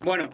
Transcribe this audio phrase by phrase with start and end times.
[0.00, 0.30] Bueno,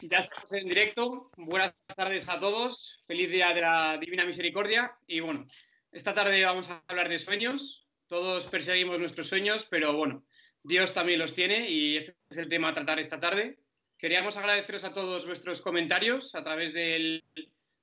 [0.00, 1.30] ya estamos en directo.
[1.36, 3.02] Buenas tardes a todos.
[3.08, 4.96] Feliz día de la Divina Misericordia.
[5.08, 5.46] Y bueno,
[5.90, 7.84] esta tarde vamos a hablar de sueños.
[8.06, 10.24] Todos perseguimos nuestros sueños, pero bueno,
[10.62, 13.58] Dios también los tiene y este es el tema a tratar esta tarde.
[13.98, 17.24] Queríamos agradeceros a todos vuestros comentarios a través del,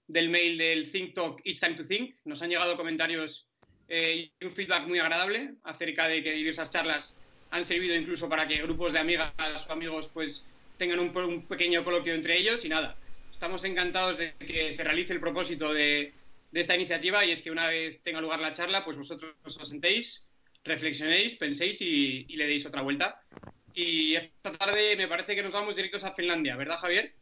[0.08, 2.16] mail del Think Talk It's Time to Think.
[2.24, 3.46] Nos han llegado comentarios
[3.90, 7.14] eh, y un feedback muy agradable acerca de que diversas charlas
[7.52, 9.34] han servido incluso para que grupos de amigas
[9.68, 10.46] o amigos pues
[10.80, 12.95] tengan un, pequeño coloquio entre ellos y nada.
[13.31, 16.12] Estamos encantados de que se realice el propósito de,
[16.52, 20.23] esta iniciativa y es que una vez tenga lugar la charla, pues vosotros os sentéis,
[20.63, 23.21] reflexionéis, penséis y, le deis otra vuelta.
[23.76, 27.13] Y esta tarde me parece que nos vamos directos a Finlandia, ¿verdad, Javier?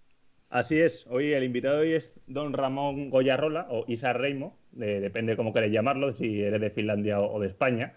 [0.49, 1.05] Así es.
[1.07, 6.13] Hoy el invitado hoy es don Ramón Goyarrola o Isa Reimo, depende cómo queréis llamarlo,
[6.13, 7.95] si eres de Finlandia o de España.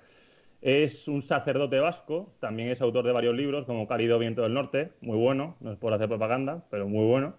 [0.63, 4.93] Es un sacerdote vasco, también es autor de varios libros, como Cálido Viento del Norte,
[5.01, 7.35] muy bueno, no es por hacer propaganda, pero muy bueno.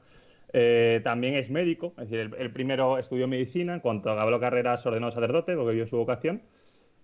[0.54, 4.78] Eh, también es médico, es decir, el, primero estudió medicina, en cuanto acabó la carrera
[4.78, 6.42] se ordenó sacerdote, porque vio su vocación.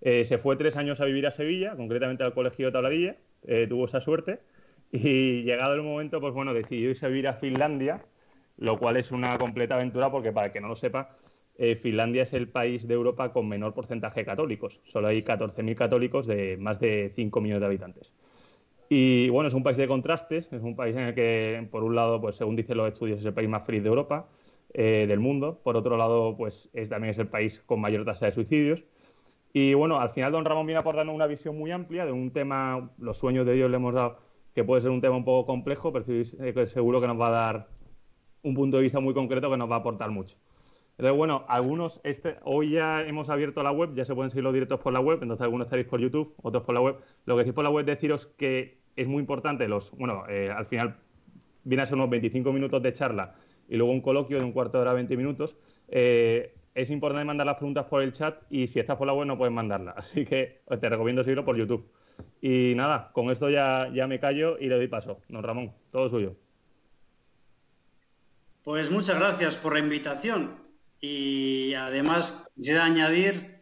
[0.01, 3.67] Eh, se fue tres años a vivir a Sevilla, concretamente al Colegio de Tabladilla, eh,
[3.69, 4.39] tuvo esa suerte,
[4.91, 8.01] y llegado el momento, pues bueno, decidió irse a vivir a Finlandia,
[8.57, 11.15] lo cual es una completa aventura, porque para el que no lo sepa,
[11.57, 14.79] eh, Finlandia es el país de Europa con menor porcentaje de católicos.
[14.85, 18.13] Solo hay 14.000 católicos de más de 5 millones de habitantes.
[18.89, 21.95] Y bueno, es un país de contrastes, es un país en el que, por un
[21.95, 24.29] lado, pues según dicen los estudios, es el país más feliz de Europa,
[24.73, 25.59] eh, del mundo.
[25.63, 28.85] Por otro lado, pues es, también es el país con mayor tasa de suicidios.
[29.53, 32.91] Y bueno, al final don Ramón viene aportando una visión muy amplia de un tema,
[32.99, 34.19] los sueños de Dios le hemos dado,
[34.53, 37.69] que puede ser un tema un poco complejo, pero seguro que nos va a dar
[38.43, 40.37] un punto de vista muy concreto que nos va a aportar mucho.
[40.97, 44.53] Entonces, bueno, algunos, este, hoy ya hemos abierto la web, ya se pueden seguir los
[44.53, 46.95] directos por la web, entonces algunos estaréis por YouTube, otros por la web.
[47.25, 50.65] Lo que decís por la web, deciros que es muy importante, los, bueno, eh, al
[50.65, 50.97] final
[51.63, 53.35] viene a ser unos 25 minutos de charla
[53.69, 55.55] y luego un coloquio de un cuarto de hora, 20 minutos.
[55.87, 59.27] Eh, es importante mandar las preguntas por el chat y si estás por la web
[59.27, 59.95] no puedes mandarlas.
[59.97, 61.91] Así que te recomiendo seguirlo por YouTube.
[62.41, 65.19] Y nada, con esto ya, ya me callo y le doy paso.
[65.29, 66.35] Don Ramón, todo suyo.
[68.63, 70.66] Pues muchas gracias por la invitación.
[70.99, 73.57] Y además quisiera añadir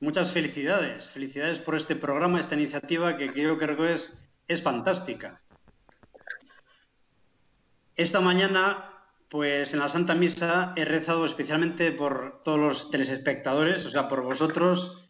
[0.00, 1.10] muchas felicidades.
[1.10, 5.42] Felicidades por este programa, esta iniciativa que, yo creo que es, fantástica.
[7.96, 8.90] Esta mañana,
[9.28, 14.22] pues en la Santa Misa he rezado especialmente por todos los telespectadores, o sea, por
[14.22, 15.00] vosotros.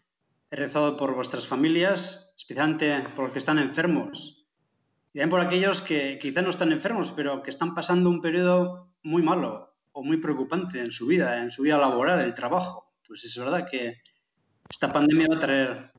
[0.51, 4.47] He rezado por vuestras familias, especialmente por los que están enfermos.
[5.13, 8.93] Y también por aquellos que quizá no están enfermos, pero que están pasando un periodo
[9.03, 12.93] muy malo, o muy preocupante en su vida, en su vida laboral, el trabajo.
[13.07, 14.03] Pues es verdad que
[14.69, 15.93] esta pandemia va a traer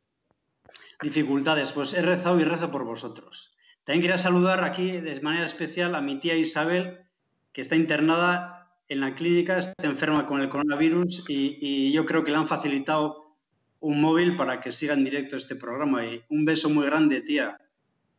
[1.01, 1.71] dificultades.
[1.71, 3.55] Pues he rezado y rezo por vosotros.
[3.85, 7.07] También quería saludar aquí de manera especial a mi tía Isabel,
[7.53, 12.31] que está internada en la clínica, está enferma con el coronavirus y, yo creo que
[12.31, 13.37] le han facilitado
[13.79, 16.05] un móvil para que siga en directo este programa.
[16.05, 17.57] Y un beso muy grande, tía.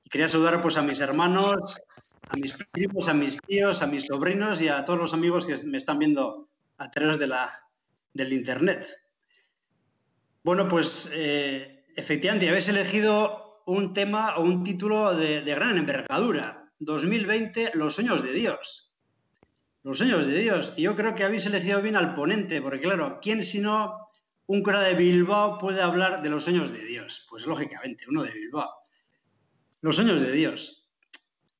[0.03, 1.81] Y quería saludar pues, a mis hermanos,
[2.29, 5.57] a mis primos, a mis tíos, a mis sobrinos y a todos los amigos que
[5.67, 6.49] me están viendo
[6.79, 7.51] a través de la,
[8.13, 8.87] del Internet.
[10.43, 16.73] Bueno, pues eh, efectivamente, habéis elegido un tema o un título de, gran envergadura.
[16.79, 18.95] 2020, los sueños de Dios.
[19.83, 20.75] Los sueños de Dios.
[20.77, 24.09] Y yo creo que habéis elegido bien al ponente, porque claro, ¿quién sino
[24.47, 27.27] un cura de Bilbao puede hablar de los sueños de Dios?
[27.29, 28.71] Pues lógicamente, uno de Bilbao.
[29.81, 30.76] Los sueños de Dios.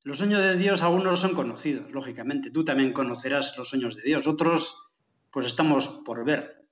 [0.07, 2.49] Los sueños de Dios algunos son conocidos, lógicamente.
[2.49, 4.25] Tú también conocerás los sueños de Dios.
[4.25, 4.89] Otros,
[5.31, 6.65] pues estamos por ver.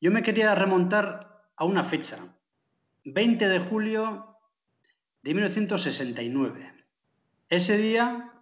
[0.00, 2.16] Yo me quería remontar a una fecha,
[3.04, 4.38] 20 de julio
[5.20, 6.86] de 1969.
[7.50, 8.32] Ese día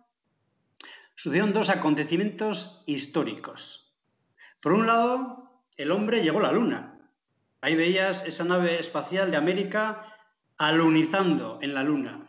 [1.16, 3.92] sucedieron dos acontecimientos históricos.
[4.60, 7.10] Por un lado, el hombre llegó a la Luna.
[7.60, 10.14] Ahí veías esa nave espacial de América
[10.58, 12.27] alunizando en la Luna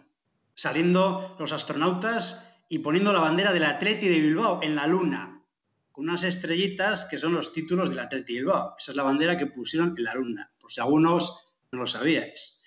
[0.59, 5.41] saliendo los astronautas y poniendo la bandera del Atleti de Bilbao en la luna,
[5.89, 8.75] con unas estrellitas que son los títulos del Atleti de Bilbao.
[8.77, 12.61] Esa es la bandera que pusieron en la luna, por si algunos no lo sabíais.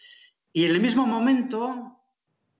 [0.54, 2.00] Y en el mismo momento,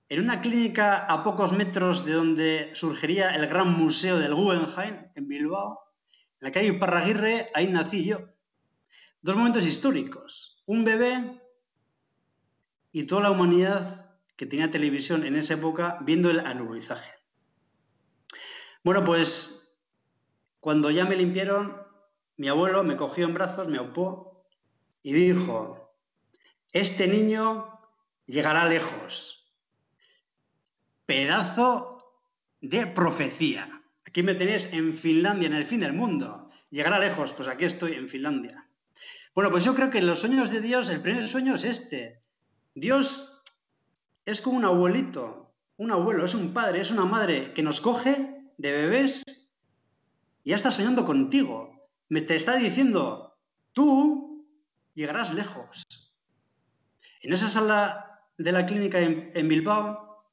[0.07, 5.27] en una clínica a pocos metros de donde surgiría el gran museo del Guggenheim, en
[5.27, 5.79] Bilbao,
[6.41, 8.19] en la calle Parraguirre, ahí nací yo.
[9.23, 10.61] Dos momentos históricos.
[10.67, 11.41] Un bebé
[12.91, 14.02] y toda la humanidad
[14.43, 17.13] que tenía televisión en esa época viendo el anulizaje.
[18.83, 19.73] Bueno, pues
[20.59, 21.81] cuando ya me limpiaron,
[22.35, 24.45] mi abuelo me cogió en brazos, me opó
[25.01, 25.95] y dijo,
[26.73, 27.79] este niño
[28.25, 29.49] llegará lejos.
[31.05, 32.19] Pedazo
[32.59, 33.81] de profecía.
[34.05, 36.49] Aquí me tenéis en Finlandia, en el fin del mundo.
[36.69, 38.69] Llegará lejos, pues aquí estoy en Finlandia.
[39.33, 42.19] Bueno, pues yo creo que los sueños de Dios, el primer sueño es este.
[42.75, 43.32] Dios
[44.25, 48.51] es como un abuelito, un abuelo, es un padre, es una madre que nos coge
[48.57, 49.23] de bebés
[50.43, 51.89] y ya está soñando contigo.
[52.09, 53.37] Me te está diciendo,
[53.73, 54.47] tú
[54.93, 55.83] llegarás lejos.
[57.21, 60.25] En esa sala de la clínica en, Bilbao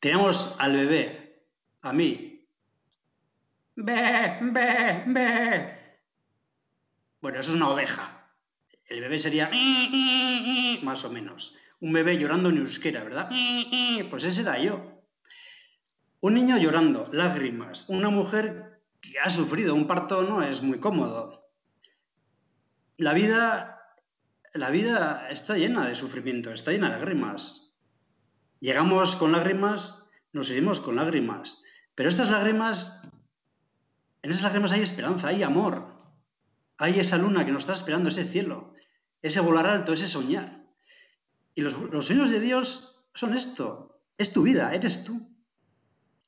[0.00, 1.46] tenemos al bebé,
[1.82, 2.46] a mí.
[3.76, 5.98] Ve, ve, ve.
[7.20, 8.32] Bueno, eso es una oveja.
[8.86, 9.50] El bebé sería
[10.82, 11.56] más o menos.
[11.80, 13.30] Un bebé llorando en euskera, ¿verdad?
[14.10, 15.02] Pues ese era yo.
[16.20, 17.88] Un niño llorando, lágrimas.
[17.88, 21.50] Una mujer que ha sufrido un parto no es muy cómodo.
[22.96, 23.98] La vida,
[24.54, 27.74] la vida está llena de sufrimiento, está llena de lágrimas.
[28.60, 31.62] Llegamos con lágrimas, nos iremos con lágrimas.
[31.94, 33.02] Pero estas lágrimas,
[34.22, 35.94] en esas lágrimas hay esperanza, hay amor.
[36.78, 38.72] Hay esa luna que nos está esperando, ese cielo,
[39.20, 40.63] ese volar alto, ese soñar.
[41.54, 41.74] Y los,
[42.06, 45.28] sueños de Dios son esto, es tu vida, eres tú.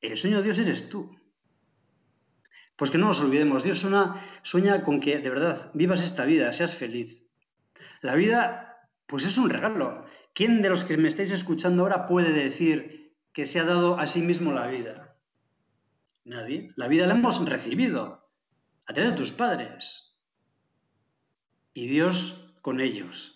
[0.00, 1.16] El sueño de Dios eres tú.
[2.76, 6.52] Pues que no nos olvidemos, Dios sueña, sueña con que de verdad vivas esta vida,
[6.52, 7.26] seas feliz.
[8.02, 10.04] La vida, pues es un regalo.
[10.34, 14.06] ¿Quién de los que me estáis escuchando ahora puede decir que se ha dado a
[14.06, 15.16] sí mismo la vida?
[16.24, 16.68] Nadie.
[16.76, 18.28] La vida la hemos recibido
[18.86, 20.18] a través de tus padres.
[21.72, 23.35] Y Dios con ellos.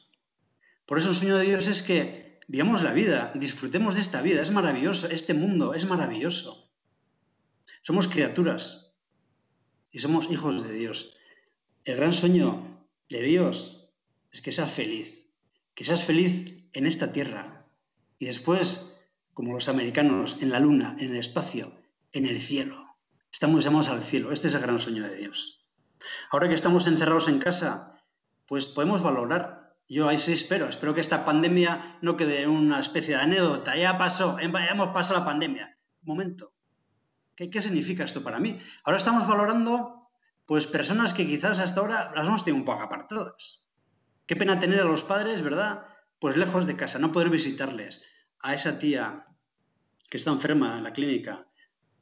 [0.90, 4.42] Por eso el sueño de Dios es que vivamos la vida, disfrutemos de esta vida,
[4.42, 6.68] es maravilloso, este mundo es maravilloso.
[7.80, 8.92] Somos criaturas
[9.92, 11.14] y somos hijos de Dios.
[11.84, 13.92] El gran sueño de Dios
[14.32, 15.28] es que seas feliz,
[15.76, 17.68] que seas feliz en esta tierra
[18.18, 21.72] y después, como los americanos, en la luna, en el espacio,
[22.10, 22.98] en el cielo.
[23.30, 25.68] Estamos llamados al cielo, este es el gran sueño de Dios.
[26.32, 28.02] Ahora que estamos encerrados en casa,
[28.46, 29.59] pues podemos valorar
[29.90, 33.74] yo ahí sí espero, espero que esta pandemia no quede en una especie de anécdota,
[33.76, 35.76] ya pasó, ya hemos pasado la pandemia.
[36.02, 36.54] Un momento,
[37.34, 38.56] ¿qué, ¿qué, significa esto para mí?
[38.84, 40.12] Ahora estamos valorando
[40.46, 43.68] pues personas que quizás hasta ahora las hemos tenido un poco apartadas.
[44.26, 45.84] Qué pena tener a los padres, ¿verdad?
[46.20, 48.04] Pues lejos de casa, no poder visitarles.
[48.38, 49.26] A esa tía
[50.08, 51.48] que está enferma en la clínica,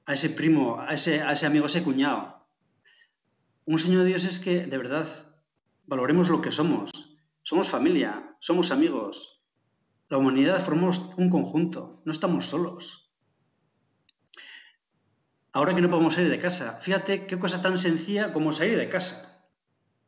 [0.05, 2.47] a ese primo, a ese, a ese amigo, a ese cuñado.
[3.65, 5.09] Un sueño de Dios es que, de verdad,
[5.87, 7.08] valoremos lo que somos,
[7.49, 9.43] somos familia, somos amigos.
[10.11, 13.11] La humanidad formamos un conjunto, no estamos solos.
[15.55, 18.91] Ahora que no podemos salir de casa, fíjate qué cosa tan sencilla como salir de
[18.91, 19.49] casa.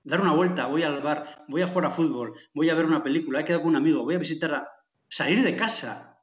[0.04, 3.02] Dar una vuelta, voy al bar, voy a jugar a fútbol, voy a ver una
[3.02, 4.68] película, he quedado con un amigo, voy a visitar a...
[5.08, 6.22] Salir de casa.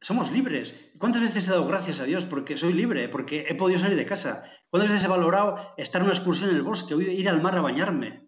[0.00, 0.92] Somos libres.
[1.00, 4.06] ¿Cuántas veces he dado gracias a Dios porque soy libre, porque he podido salir de
[4.06, 4.44] casa?
[4.70, 7.60] ¿Cuántas veces he valorado estar en una excursión en el bosque, ir al mar a
[7.60, 8.27] bañarme?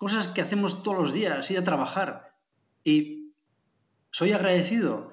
[0.00, 2.34] Cosas que hacemos todos los días, ir a trabajar.
[2.82, 3.34] Y
[4.10, 5.12] soy agradecido.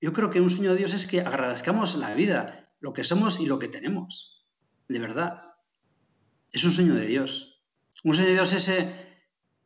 [0.00, 3.40] Yo creo que un sueño de Dios es que agradezcamos la vida, lo que somos
[3.40, 4.46] y lo que tenemos.
[4.86, 5.42] De verdad.
[6.52, 7.60] Es un sueño de Dios.
[8.04, 8.70] Un sueño de Dios es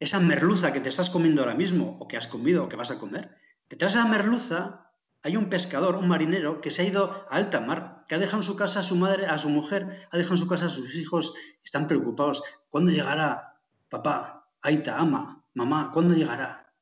[0.00, 2.90] esa merluza que te estás comiendo ahora mismo, o que has comido, o que vas
[2.90, 3.37] a comer.
[3.69, 4.90] Detrás de la merluza
[5.22, 8.38] hay un pescador, un marinero, que se ha ido a alta mar, que ha dejado
[8.38, 10.71] en su casa a su madre, a su mujer, ha dejado en su casa a
[10.71, 12.42] sus hijos, están preocupados.
[12.71, 14.44] ¿Cuándo llegará papá?
[14.64, 16.73] Aita, ama, mamá, ¿cuándo llegará?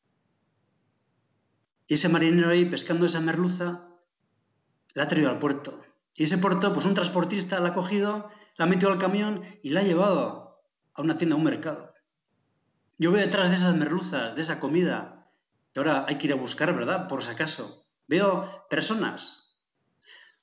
[1.88, 3.88] Y ese marinero ahí pescando esa merluza
[4.94, 5.82] la ha traído al puerto.
[6.14, 9.70] Y ese puerto, pues un transportista la ha cogido, la ha metido al camión y
[9.70, 10.62] la ha llevado
[10.94, 11.92] a una tienda, a un mercado.
[12.98, 15.28] Yo veo detrás de esas merluzas, de esa comida,
[15.74, 17.08] que ahora hay que ir a buscar, ¿verdad?
[17.08, 17.84] Por si acaso.
[18.06, 19.58] Veo personas.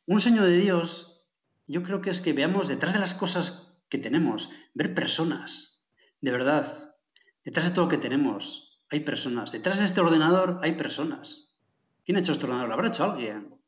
[0.05, 1.24] Un sueño de Dios,
[1.67, 5.88] yo creo que es que veamos detrás de las cosas que tenemos, ver personas,
[6.19, 6.88] de verdad,
[7.50, 9.51] Detrás de todo lo que tenemos hay personas.
[9.51, 11.50] Detrás de este ordenador hay personas.
[12.06, 12.70] ¿Quién ha hecho este ordenador?
[12.70, 13.60] ¿Lo habrá hecho alguien?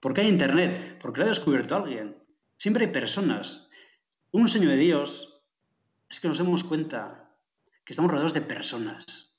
[0.00, 0.98] ¿Por qué hay Internet?
[1.00, 2.22] Porque lo ha descubierto alguien.
[2.58, 3.70] Siempre hay personas.
[4.32, 5.42] Un sueño de Dios
[6.10, 7.34] es que nos demos cuenta
[7.86, 9.34] que estamos rodeados de personas.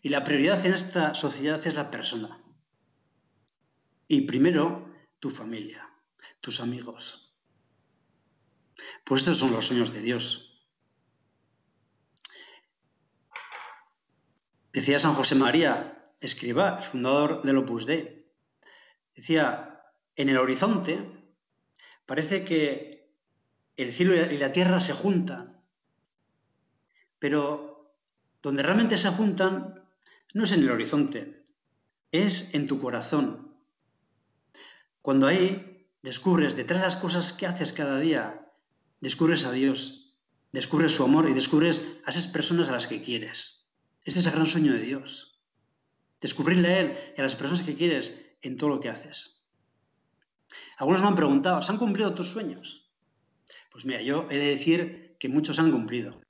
[0.00, 2.40] Y la prioridad en esta sociedad es la persona.
[4.06, 5.90] Y primero, tu familia,
[6.40, 7.34] tus amigos.
[9.02, 10.43] Pues estos son los sueños de Dios.
[14.74, 18.26] Decía San José María Escriba, el fundador del Opus Dei.
[19.14, 19.80] Decía,
[20.16, 20.98] en el horizonte
[22.06, 23.14] parece que
[23.76, 25.62] el cielo y la tierra se juntan,
[27.20, 27.94] pero
[28.42, 29.86] donde realmente se juntan
[30.34, 31.46] no es en el horizonte,
[32.10, 33.54] es en tu corazón.
[35.02, 38.50] Cuando ahí descubres detrás de las cosas que haces cada día,
[39.00, 40.16] descubres a Dios,
[40.50, 43.63] descubres su amor y descubres a esas personas a las que quieres.
[44.04, 45.40] Este es el gran sueño de Dios.
[46.20, 49.44] Descubrirle a Él y a las personas que quieres en todo lo que haces.
[50.78, 52.90] Algunos me han preguntado, ¿se han cumplido tus sueños?
[53.70, 56.20] Pues mira, yo he de decir que muchos han cumplido.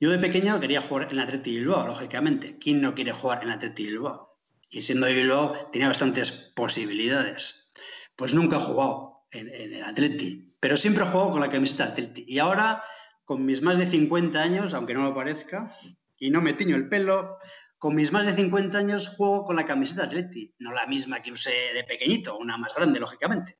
[0.00, 2.58] Yo de pequeño quería jugar en la Atleti Bilbao, lógicamente.
[2.58, 4.38] ¿Quién no quiere jugar en la Atleti Bilbao?
[4.68, 7.72] Y siendo de Bilbao tenía bastantes posibilidades.
[8.16, 12.24] Pues nunca he jugado en, el Atleti, pero siempre he jugado con la camiseta Atleti.
[12.26, 12.82] Y ahora,
[13.24, 15.74] con mis más de 50 años, aunque no lo parezca,
[16.22, 17.38] y no me tiño el pelo,
[17.78, 21.32] con mis más de 50 años juego con la camiseta Atleti, no la misma que
[21.32, 23.58] usé de pequeñito, una más grande, lógicamente.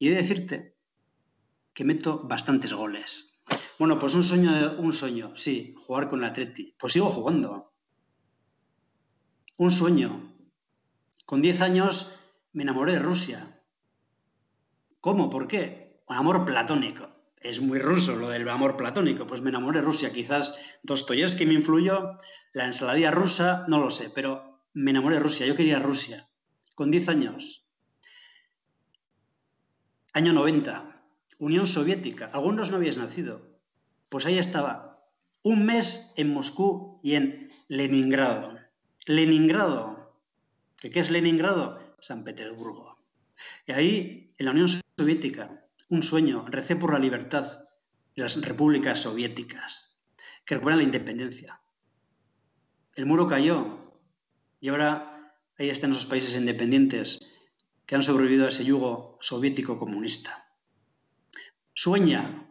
[0.00, 0.76] Y he de decirte
[1.72, 3.40] que meto bastantes goles.
[3.78, 6.74] Bueno, pues un sueño, un sueño, sí, jugar con la Atleti.
[6.76, 7.74] Pues sigo jugando.
[9.56, 10.34] Un sueño.
[11.26, 12.18] Con 10 años
[12.52, 13.62] me enamoré de Rusia.
[15.00, 15.30] ¿Cómo?
[15.30, 16.02] ¿Por qué?
[16.08, 17.09] Un amor platónico.
[17.40, 19.26] Es muy ruso lo del amor platónico.
[19.26, 20.12] Pues me enamoré de Rusia.
[20.12, 22.18] Quizás Dostoyevsky me influyó,
[22.52, 25.46] la ensaladilla rusa, no lo sé, pero me enamoré de Rusia.
[25.46, 26.28] Yo quería Rusia.
[26.74, 27.66] Con 10 años.
[30.12, 31.02] Año 90.
[31.38, 32.30] Unión Soviética.
[32.32, 33.58] Algunos no habías nacido.
[34.10, 34.90] Pues ahí estaba,
[35.42, 38.58] un mes en Moscú y en Leningrado.
[39.06, 40.14] Leningrado.
[40.76, 41.96] ¿Qué, es Leningrado?
[42.00, 42.98] San Petersburgo.
[43.66, 44.68] Y ahí, en la Unión
[44.98, 47.64] Soviética, un sueño, recé por la libertad
[48.16, 49.98] de las repúblicas soviéticas,
[50.46, 51.60] que recuperan la independencia.
[52.94, 54.00] El muro cayó
[54.60, 57.20] y ahora ahí están esos países independientes
[57.84, 60.56] que han sobrevivido a ese yugo soviético comunista.
[61.74, 62.50] Sueña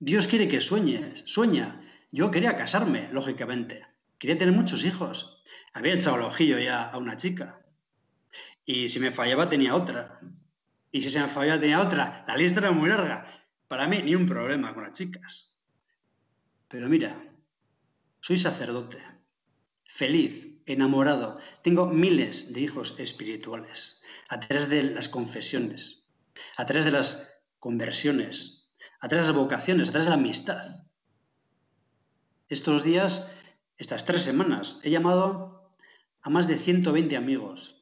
[0.00, 1.82] Dios quiere que sueñes, sueña.
[2.12, 3.84] Yo quería casarme, lógicamente.
[4.18, 5.42] Quería tener muchos hijos.
[5.72, 7.66] Había echado el ojillo ya a una chica.
[8.64, 10.20] Y si me fallaba tenía otra.
[10.90, 12.24] Y si se me fallaba tenía otra.
[12.26, 13.26] La lista era muy larga.
[13.68, 15.54] Para mí ni un problema con las chicas.
[16.68, 17.22] Pero mira,
[18.20, 18.98] soy sacerdote,
[19.84, 21.40] feliz, enamorado.
[21.62, 26.06] Tengo miles de hijos espirituales a través de las confesiones,
[26.56, 28.68] a través de las conversiones,
[29.00, 30.62] a través de las vocaciones, a través de la amistad.
[32.48, 33.30] Estos días,
[33.76, 35.70] estas tres semanas, he llamado
[36.22, 37.77] a más de 120 amigos.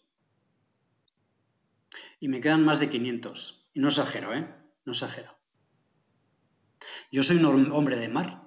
[2.21, 3.71] Y me quedan más de 500.
[3.75, 4.49] Y no exagero, ¿eh?
[4.85, 5.37] No exagero.
[7.13, 8.43] Yo soy un hombre de mar.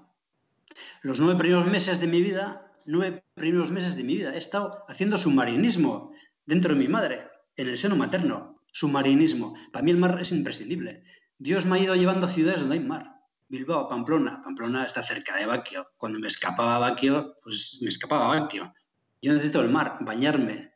[1.01, 4.85] Los nueve primeros meses de mi vida, nueve primeros meses de mi vida, he estado
[4.87, 6.11] haciendo submarinismo
[6.45, 8.61] dentro de mi madre, en el seno materno.
[8.71, 9.55] Submarinismo.
[9.71, 11.03] Para mí el mar es imprescindible.
[11.37, 13.15] Dios me ha ido llevando a ciudades donde hay mar.
[13.47, 14.41] Bilbao, Pamplona.
[14.41, 15.87] Pamplona está cerca de Baquio.
[15.97, 18.73] Cuando me escapaba a Baquio, pues me escapaba a Baquio.
[19.21, 20.71] Yo necesito el mar, bañarme,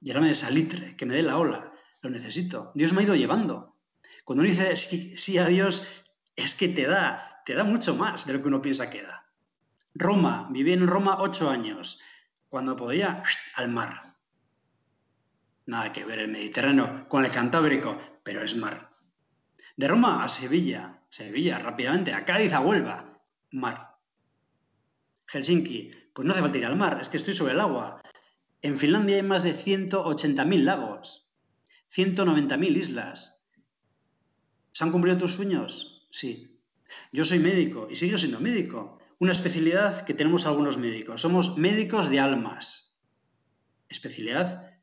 [0.00, 1.72] llenarme de salitre, que me dé la ola.
[2.06, 2.70] Lo necesito.
[2.76, 3.74] Dios me ha ido llevando.
[4.24, 5.84] Cuando uno dice sí, a Dios,
[6.36, 9.26] es que te da, te da mucho más de lo que uno piensa que da.
[9.92, 11.98] Roma, viví en Roma ocho años,
[12.48, 13.24] cuando podía
[13.56, 13.98] al mar.
[15.66, 18.92] Nada que ver el Mediterráneo con el Cantábrico, pero es mar.
[19.76, 23.20] De Roma a Sevilla, Sevilla, rápidamente, a Cádiz, a Huelva,
[23.50, 23.96] mar.
[25.26, 28.00] Helsinki, pues no hace falta ir al mar, es que estoy sobre el agua.
[28.62, 31.25] En Finlandia hay más de 180.000 lagos,
[31.94, 33.40] 190.000 islas.
[34.72, 36.06] ¿Se han cumplido tus sueños?
[36.10, 36.60] Sí.
[37.12, 38.98] Yo soy médico y sigo siendo médico.
[39.18, 41.22] Una especialidad que tenemos algunos médicos.
[41.22, 42.94] Somos médicos de almas.
[43.88, 44.78] Especialidad,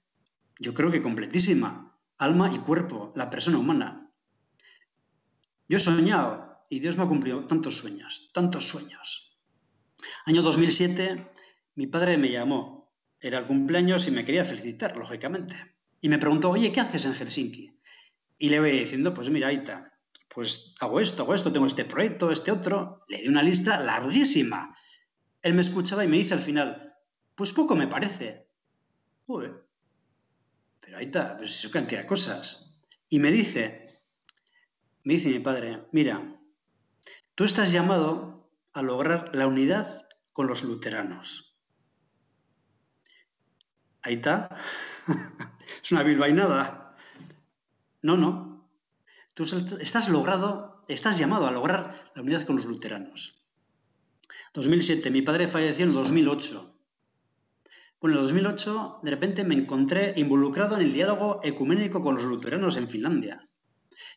[0.60, 1.98] yo creo que completísima.
[2.18, 4.12] Alma y cuerpo, la persona humana.
[5.68, 9.38] Yo he soñado y Dios me ha cumplido tantos sueños, tantos sueños.
[10.26, 11.32] Año 2007,
[11.76, 12.94] mi padre me llamó.
[13.20, 15.73] Era el cumpleaños y me quería felicitar, lógicamente.
[16.04, 17.80] Y me preguntó, oye, ¿qué haces en Helsinki?
[18.38, 22.30] Y le voy diciendo, pues mira, Aita, pues hago esto, hago esto, tengo este proyecto,
[22.30, 23.06] este otro.
[23.08, 24.78] Le di una lista larguísima.
[25.42, 26.94] Él me escuchaba y me dice al final,
[27.36, 28.50] pues poco me parece.
[29.28, 29.66] Joder.
[30.82, 32.76] Pero Aita, pues eso cantidad de cosas.
[33.08, 34.04] Y me dice,
[35.06, 36.38] me dice mi padre, mira,
[37.34, 41.58] tú estás llamado a lograr la unidad con los luteranos.
[44.04, 44.50] Está.
[45.84, 46.96] es una bilbainada.
[48.02, 48.70] No, no.
[49.34, 49.44] Tú
[49.80, 53.44] estás logrado, estás llamado a lograr la unidad con los luteranos.
[54.54, 56.80] 2007, mi padre falleció en el 2008.
[58.00, 62.24] Bueno, en el 2008 de repente me encontré involucrado en el diálogo ecuménico con los
[62.24, 63.50] luteranos en Finlandia.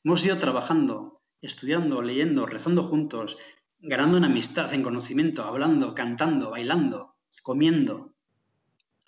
[0.04, 3.38] Hemos ido trabajando, estudiando, leyendo, rezando juntos,
[3.80, 8.15] ganando en amistad, en conocimiento, hablando, cantando, bailando, comiendo.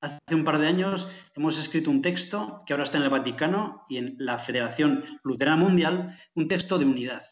[0.01, 3.85] Hace un par de años hemos escrito un texto que ahora está en el Vaticano
[3.89, 7.23] y en la Federación Luterana Mundial, un texto de unidad.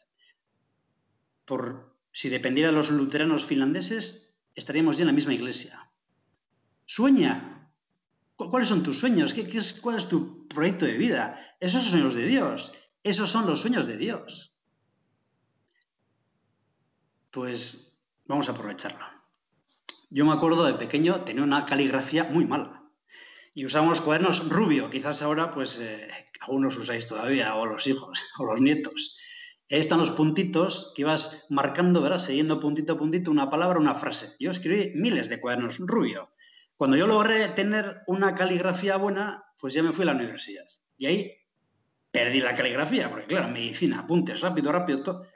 [1.45, 5.93] Por si dependiera de los luteranos finlandeses, estaríamos ya en la misma iglesia.
[6.87, 7.71] Sueña.
[8.35, 9.33] ¿Cuáles son tus sueños?
[9.33, 11.57] ¿Qué, es, ¿Cuál es tu proyecto de vida?
[11.61, 12.73] Esos son sueños de Dios.
[13.05, 14.53] Esos son los sueños de Dios.
[17.31, 19.16] Pues vamos a aprovecharlo.
[20.09, 22.85] Yo me acuerdo de pequeño tenía una caligrafía muy mala.
[23.55, 24.89] Y usábamos cuadernos rubio.
[24.91, 26.09] Quizás ahora, pues, eh,
[26.41, 29.19] algunos usáis todavía, o los hijos, o los nietos.
[29.69, 32.19] Ahí están los puntitos que ibas marcando, ¿verdad?
[32.19, 34.37] Siguiendo puntito a puntito una palabra, una frase.
[34.39, 36.31] Yo escribí miles de cuadernos rubio.
[36.77, 40.67] Cuando yo logré tener una caligrafía buena, pues ya me fui a la universidad.
[40.99, 41.33] Y ahí
[42.13, 45.27] perdí la caligrafía, porque claro, medicina, apuntes, rápido, rápido, todo.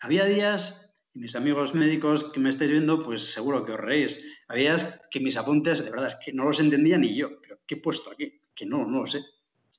[0.00, 4.24] Había días y mis amigos médicos que me estáis viendo, pues seguro que os reís.
[4.48, 4.76] Había
[5.10, 7.40] que mis apuntes, de verdad, es que no los entendía ni yo.
[7.42, 8.40] Pero ¿qué he puesto aquí?
[8.54, 9.22] Que no, no lo sé.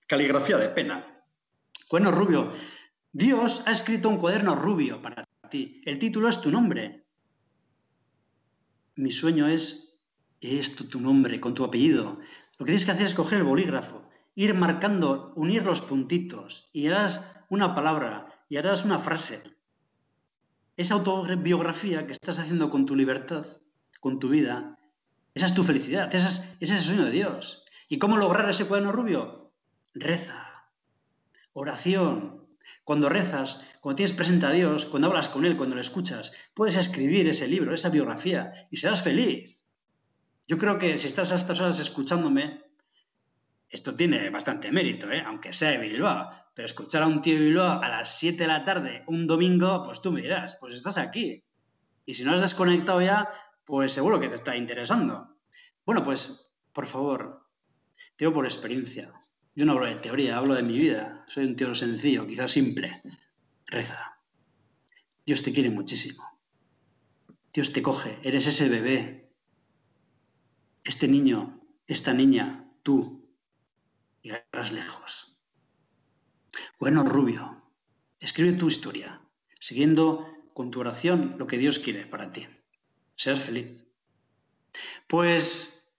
[0.07, 1.25] Caligrafía de pena.
[1.87, 2.51] Cuaderno rubio.
[3.11, 5.81] Dios ha escrito un cuaderno rubio para ti.
[5.85, 7.05] El título es tu nombre.
[8.95, 9.99] Mi sueño es
[10.39, 12.19] esto, tu nombre, con tu apellido.
[12.59, 16.87] Lo que tienes que hacer es coger el bolígrafo, ir marcando, unir los puntitos y
[16.87, 19.41] harás una palabra y harás una frase
[20.75, 23.45] esa autobiografía que estás haciendo con tu libertad,
[23.99, 24.79] con tu vida,
[25.35, 27.65] esa es tu felicidad, ese es, el sueño de Dios.
[27.89, 29.53] ¿Y cómo lograr ese cuaderno rubio?
[29.93, 30.69] Reza,
[31.53, 32.41] oración.
[32.83, 36.77] Cuando rezas, cuando tienes presente a Dios, cuando hablas con Él, cuando lo escuchas, puedes
[36.77, 39.65] escribir ese libro, esa biografía, y serás feliz.
[40.47, 42.63] Yo creo que si estás a estas horas escuchándome,
[43.69, 45.23] esto tiene bastante mérito, ¿eh?
[45.25, 46.42] aunque sea de Bilbao.
[46.53, 49.83] Pero escuchar a un tío de Bilbao a las 7 de la tarde, un domingo,
[49.83, 51.43] pues tú me dirás, pues estás aquí.
[52.05, 53.29] Y si no has desconectado ya,
[53.65, 55.37] pues seguro que te está interesando.
[55.85, 57.47] Bueno, pues, por favor,
[58.15, 59.13] te digo por experiencia.
[59.55, 61.25] Yo no hablo de teoría, hablo de mi vida.
[61.27, 63.01] Soy un tío sencillo, quizás simple.
[63.65, 64.19] Reza.
[65.25, 66.23] Dios te quiere muchísimo.
[67.53, 69.31] Dios te coge, eres ese bebé.
[70.83, 73.29] Este niño, esta niña, tú,
[74.21, 75.32] llegarás lejos.
[76.83, 77.63] Bueno, Rubio,
[78.19, 79.21] escribe tu historia,
[79.57, 82.45] siguiendo con tu oración lo que Dios quiere para ti.
[83.13, 83.87] Seas feliz.
[85.07, 85.89] Pues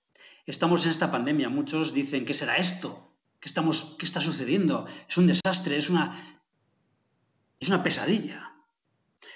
[0.45, 1.49] estamos en esta pandemia.
[1.49, 3.17] Muchos dicen, ¿qué será esto?
[3.41, 4.87] ¿Qué, estamos, qué está sucediendo?
[5.09, 6.43] Es un desastre, es una,
[7.59, 8.55] es una pesadilla.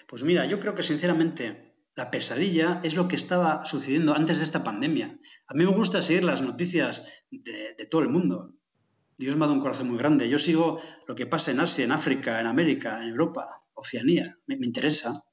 [0.07, 4.45] Pues mira, yo creo que sinceramente la pesadilla es lo que estaba sucediendo antes de
[4.45, 5.19] esta pandemia.
[5.47, 8.58] A mí me gusta seguir las noticias de, de todo el mundo.
[9.19, 10.29] Dios me ha dado un corazón muy grande.
[10.29, 14.39] Yo sigo lo que pasa en Asia, en África, en América, en Europa, Oceanía.
[14.47, 15.25] Me, interesa.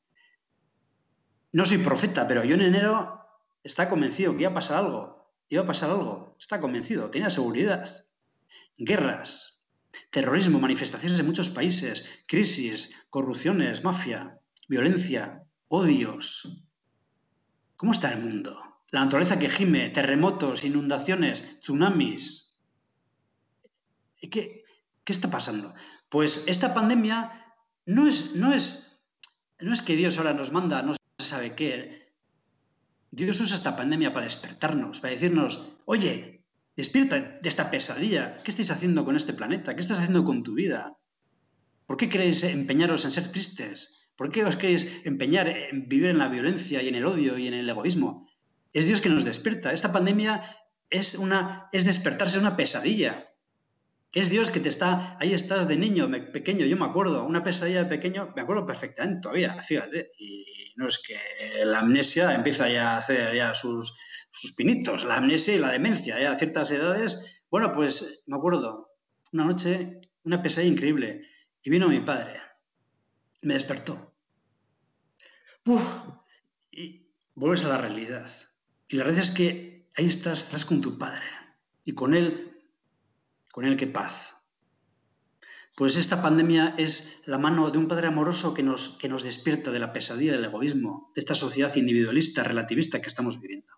[1.53, 3.21] No soy profeta, pero yo en enero
[3.63, 5.31] está convencido que iba a pasar algo.
[5.49, 6.35] Iba a pasar algo.
[6.39, 7.11] Está convencido.
[7.11, 7.87] Tenía seguridad.
[8.75, 9.61] Guerras,
[10.09, 16.63] terrorismo, manifestaciones en muchos países, crisis, corrupciones, mafia, violencia, odios.
[17.75, 18.59] ¿Cómo está el mundo?
[18.89, 22.44] La naturaleza que gime, terremotos, inundaciones, tsunamis,
[24.27, 24.63] ¿Qué,
[25.03, 25.73] ¿Qué está pasando?
[26.09, 27.53] Pues esta pandemia
[27.85, 29.01] no es, no, es,
[29.59, 32.13] no es que Dios ahora nos manda, no se sabe qué.
[33.11, 36.43] Dios usa esta pandemia para despertarnos, para decirnos, oye,
[36.75, 38.35] despierta de esta pesadilla.
[38.37, 39.73] ¿Qué estáis haciendo con este planeta?
[39.75, 40.97] ¿Qué estás haciendo con tu vida?
[41.85, 44.09] ¿Por qué queréis empeñaros en ser tristes?
[44.15, 47.47] ¿Por qué os queréis empeñar en vivir en la violencia y en el odio y
[47.47, 48.27] en el egoísmo?
[48.73, 49.71] Es Dios que nos despierta.
[49.71, 50.43] Esta pandemia
[50.89, 53.29] es, una, es despertarse de una pesadilla.
[54.15, 57.83] Es Dios que te está, ahí estás de niño, pequeño, yo me acuerdo, una pesadilla
[57.83, 61.17] de pequeño, me acuerdo perfectamente todavía, fíjate, y no es que
[61.65, 63.93] la amnesia empieza ya a hacer ya sus,
[64.31, 68.95] sus pinitos, la amnesia y la demencia, ya a ciertas edades, bueno, pues me acuerdo,
[69.33, 71.27] una noche, una pesadilla increíble,
[71.61, 72.39] y vino mi padre,
[73.41, 74.15] me despertó.
[76.71, 78.29] Y vuelves a la realidad.
[78.87, 81.25] Y la realidad es que ahí estás, estás con tu padre,
[81.83, 82.54] y con él
[83.55, 84.35] con el que paz.
[85.77, 89.71] Pues esta pandemia es la mano de un Padre amoroso que nos, que nos despierta
[89.71, 93.71] de la pesadilla del egoísmo, de esta sociedad individualista, relativista que estamos viviendo.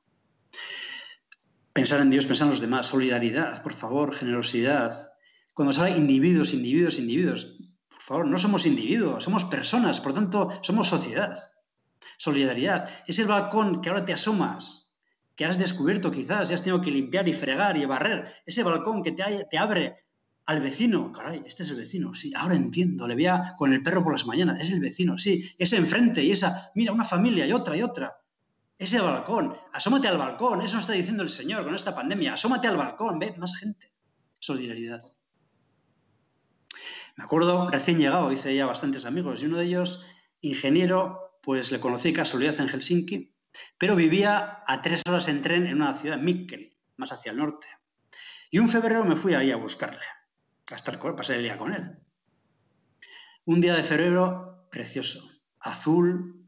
[1.74, 5.12] Pensar en Dios, pensar en los demás, solidaridad, por favor, generosidad.
[5.54, 10.50] Cuando se habla individuos, individuos, individuos, por favor, no somos individuos, somos personas, por tanto,
[10.63, 11.38] somos sociedad.
[12.18, 14.87] Solidaridad es el balcón que ahora te asomas
[15.38, 19.04] que has descubierto quizás y has tenido que limpiar y fregar y barrer, ese balcón
[19.04, 19.93] que te, te abre
[20.47, 21.12] al vecino.
[21.12, 24.26] Caray, este es el vecino, sí, ahora entiendo, le veía con el perro por las
[24.26, 27.84] mañanas, es el vecino, sí, ese enfrente y esa, mira, una familia y otra y
[27.84, 28.17] otra.
[28.80, 32.78] ese balcón, asómate al balcón, eso está diciendo el Señor con esta pandemia, asómate al
[32.78, 33.93] balcón, ve, más gente.
[34.39, 35.02] Solidaridad.
[37.15, 40.08] Me acuerdo, recién llegado, hice ya bastantes amigos, y uno de ellos,
[40.41, 43.37] ingeniero, pues le conocí casualidad en Helsinki,
[43.78, 47.67] pero vivía a tres horas en tren en una ciudad, Mikkeli, más hacia el norte.
[48.50, 50.06] Y un febrero me fui ahí a buscarle,
[50.72, 51.98] a estar con pasar el día con él.
[53.46, 55.22] Un día de febrero precioso,
[55.60, 56.46] azul,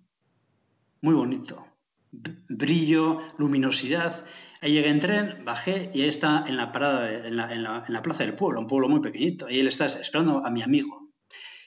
[1.02, 1.66] muy bonito,
[2.12, 4.26] brillo, luminosidad.
[4.62, 8.36] Ahí llegué en tren, bajé y ahí está en la parada, en, la, plaza del
[8.36, 9.50] pueblo, un pueblo muy pequeñito.
[9.50, 11.10] Y él está esperando a mi amigo.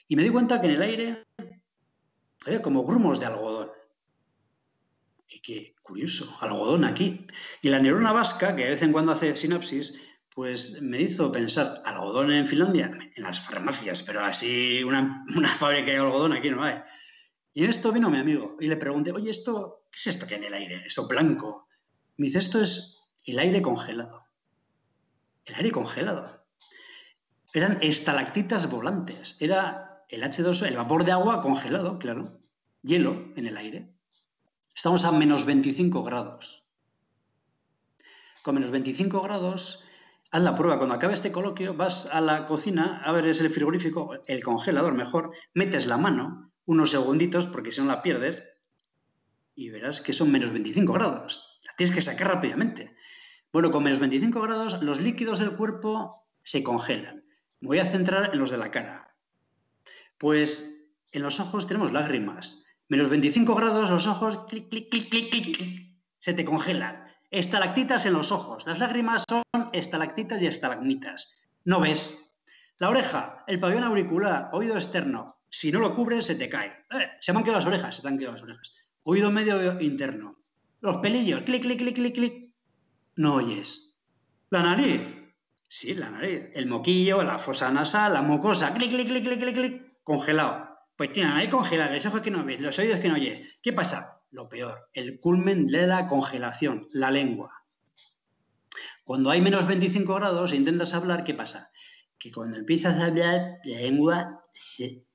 [0.07, 1.23] Y me di cuenta que en el aire
[2.45, 3.69] había como grumos de algodón.
[5.27, 7.25] Qué curioso, algodón aquí.
[7.61, 9.95] Y la neurona vasca, que de vez en cuando hace sinapsis,
[10.33, 15.91] pues me hizo pensar, algodón en Finlandia, en las farmacias, pero así una, una fábrica
[15.91, 16.75] de algodón aquí no hay.
[17.53, 20.35] Y en esto vino mi amigo y le pregunté, oye, ¿esto qué es esto que
[20.35, 20.83] hay en el aire?
[20.85, 21.67] Esto blanco.
[22.17, 24.25] Me dice, esto es el aire congelado.
[25.45, 26.47] El aire congelado.
[27.53, 29.37] Eran estalactitas volantes.
[29.39, 32.39] Era el H2O, el vapor de agua congelado, claro.
[32.81, 33.92] Hielo en el aire.
[34.75, 36.65] Estamos a menos 25 grados.
[38.41, 39.83] Con menos 25 grados,
[40.31, 40.77] haz la prueba.
[40.77, 45.85] Cuando acabe este coloquio, vas a la cocina, abres el frigorífico, el congelador mejor, metes
[45.85, 48.43] la mano unos segunditos, porque si no la pierdes,
[49.55, 51.59] y verás que son menos 25 grados.
[51.63, 52.95] La tienes que sacar rápidamente.
[53.51, 57.23] Bueno, con menos 25 grados los líquidos del cuerpo se congelan.
[57.59, 59.15] Me voy a centrar en los de la cara.
[60.17, 62.65] Pues en los ojos tenemos lágrimas.
[62.89, 65.57] Menos 25 grados, los ojos, clic, clic, clic, clic, clic,
[66.19, 67.03] se te congelan.
[67.31, 68.65] Estalactitas en los ojos.
[68.65, 71.35] Las lágrimas son estalactitas y estalagmitas.
[71.65, 72.35] No ves.
[72.77, 76.69] La oreja, el pabellón auricular, oído externo, si no lo cubres, se te cae.
[76.89, 78.73] Eh, se me han quedado las orejas, se te han quedado las orejas.
[79.03, 80.39] Oído medio interno.
[80.81, 82.53] Los pelillos, clic, clic, clic, clic, clic.
[83.17, 83.99] No oyes.
[84.49, 85.01] La nariz.
[85.67, 86.49] Sí, la nariz.
[86.55, 90.03] El moquillo, la fosa nasal, la mucosa, clic, clic, clic, clic, clic, clic.
[90.03, 90.72] Congelado.
[90.95, 93.41] Pues tiene ahí congelado, los ojos que no ves, los oídos que no oyes.
[93.61, 94.21] ¿Qué pasa?
[94.31, 97.65] Lo peor, el culmen de la congelación, la lengua.
[99.03, 101.71] Cuando hay menos 25 grados e intentas hablar, ¿qué pasa?
[102.17, 105.05] Que cuando empiezas a hablar, la lengua se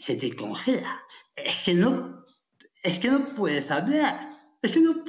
[0.00, 1.02] se te congela.
[1.36, 2.24] Es que no,
[2.82, 4.30] es que no puedes hablar.
[4.62, 5.04] Es que no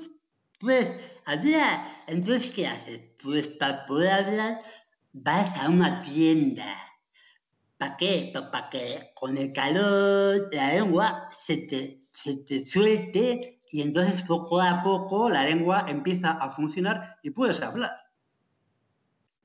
[0.59, 0.87] puedes
[1.25, 2.03] hablar.
[2.07, 3.01] Entonces, ¿qué haces?
[3.23, 4.61] Pues para poder hablar
[5.13, 6.77] vas a una tienda.
[7.81, 8.31] ¿Para qué?
[8.31, 14.61] Para que con el calor la lengua se te, se te suelte y entonces poco
[14.61, 17.89] a poco la lengua empieza a funcionar y puedes hablar.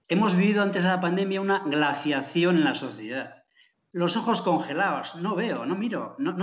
[0.09, 3.47] Hemos vivido antes de la pandemia una glaciación en la sociedad
[3.93, 6.37] los ojos congelados, no veo, no miro, no,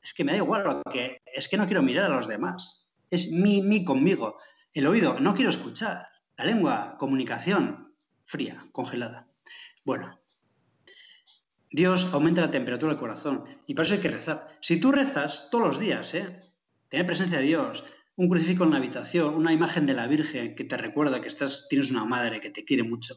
[0.00, 2.92] es que me da igual lo que, es que no quiero mirar a los demás,
[3.10, 4.38] es mi, mi conmigo,
[4.72, 9.26] el oído, no quiero escuchar, la lengua, comunicación, fría, congelada.
[9.84, 10.19] Bueno,
[11.70, 14.58] Dios aumenta la temperatura del corazón y por eso hay que rezar.
[14.60, 16.40] Si tú rezas todos los días, ¿eh?
[16.88, 17.84] tener presencia de Dios,
[18.16, 21.68] un crucifijo en la habitación, una imagen de la Virgen que te recuerda que estás,
[21.68, 23.16] tienes una madre que te quiere mucho,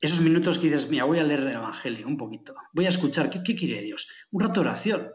[0.00, 3.28] esos minutos que dices, mira, voy a leer el Evangelio un poquito, voy a escuchar,
[3.30, 4.08] ¿qué, quiere Dios?
[4.30, 5.10] Un rato de oración.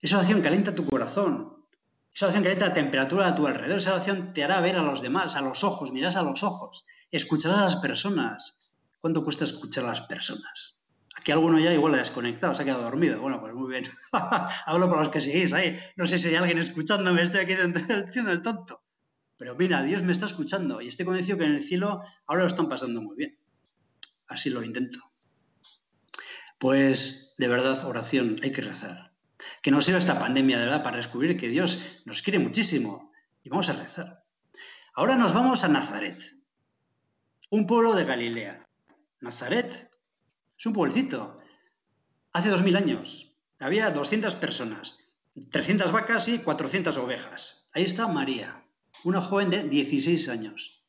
[0.00, 1.66] Esa oración calienta tu corazón,
[2.12, 5.02] esa oración calienta la temperatura a tu alrededor, esa oración te hará ver a los
[5.02, 8.58] demás, a los ojos, mirás a los ojos, escucharás a las personas.
[9.00, 10.76] ¿Cuánto cuesta escuchar a las personas?
[11.16, 13.20] Aquí alguno ya igual ha desconectado, se ha quedado dormido.
[13.20, 13.86] Bueno, pues muy bien.
[14.66, 15.78] Hablo por los que seguís ahí.
[15.96, 18.82] No sé si hay alguien escuchándome, estoy aquí haciendo el tonto.
[19.36, 22.48] Pero mira, Dios me está escuchando y estoy convencido que en el cielo ahora lo
[22.48, 23.38] están pasando muy bien
[24.28, 25.00] así lo intento.
[26.58, 29.12] Pues de verdad, oración, hay que rezar.
[29.62, 33.48] Que no sea esta pandemia de verdad para descubrir que Dios nos quiere muchísimo y
[33.48, 34.24] vamos a rezar.
[34.94, 36.18] Ahora nos vamos a Nazaret,
[37.50, 38.66] un pueblo de Galilea.
[39.20, 39.90] Nazaret
[40.58, 41.36] es un pueblecito.
[42.32, 44.98] Hace dos mil años había 200 personas,
[45.50, 47.66] 300 vacas y 400 ovejas.
[47.72, 48.66] Ahí está María,
[49.04, 50.86] una joven de 16 años,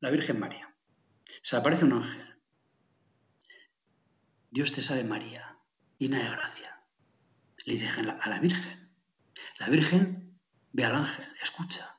[0.00, 0.74] la Virgen María.
[1.42, 2.34] Se aparece un ángel
[4.54, 5.58] Dios te sabe María,
[5.98, 6.80] llena de gracia.
[7.66, 8.88] Le dice a la Virgen.
[9.58, 10.38] La Virgen
[10.70, 11.98] ve al ángel, escucha.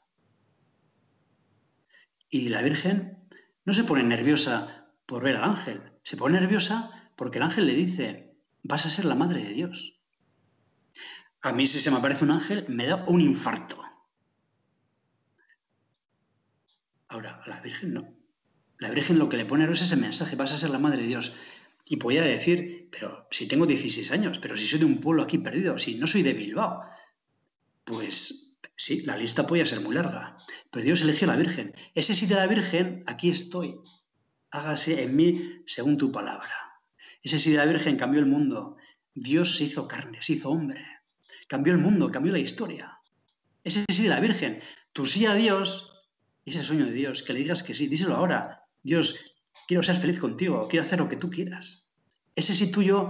[2.30, 3.28] Y la Virgen
[3.66, 7.74] no se pone nerviosa por ver al ángel, se pone nerviosa porque el ángel le
[7.74, 10.00] dice, vas a ser la madre de Dios.
[11.41, 13.82] A mí si se me aparece un ángel me da un infarto.
[17.08, 18.15] Ahora, a la Virgen no.
[18.78, 21.08] La Virgen lo que le pone es ese mensaje, vas a ser la madre de
[21.08, 21.34] Dios.
[21.86, 25.39] Y podía decir, pero si tengo 16 años, pero si soy de un pueblo aquí
[25.39, 26.84] perdido, si no soy de Bilbao,
[27.84, 28.46] pues
[28.78, 30.36] Sí, la lista podía ser muy larga,
[30.70, 31.74] pero Dios eligió a la Virgen.
[31.94, 33.80] Ese sí de la Virgen, aquí estoy.
[34.56, 36.80] Hágase en mí según tu palabra.
[37.22, 38.78] Ese sí de la Virgen cambió el mundo.
[39.13, 40.82] Dios se hizo carne, se hizo hombre.
[41.50, 42.98] Cambió el mundo, cambió la historia.
[43.65, 44.62] Ese sí de la Virgen.
[44.94, 46.06] Tu sí a Dios,
[46.46, 48.62] ese sueño de Dios, que le digas que sí, díselo ahora.
[48.82, 49.36] Dios,
[49.68, 51.89] quiero ser feliz contigo, quiero hacer lo que tú quieras.
[52.34, 53.10] Ese sí tuyo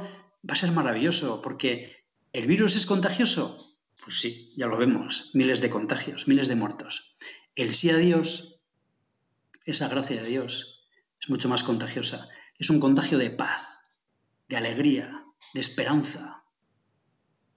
[0.49, 3.77] va a ser maravilloso, porque el virus es contagioso.
[4.03, 7.15] Pues sí, ya lo vemos, miles de contagios, miles de muertos.
[7.53, 8.61] El sí a Dios,
[9.65, 10.74] esa gracia de Dios,
[11.25, 12.29] es mucho más contagiosa.
[12.55, 13.81] Es un contagio de paz,
[14.47, 16.43] de alegría, de esperanza.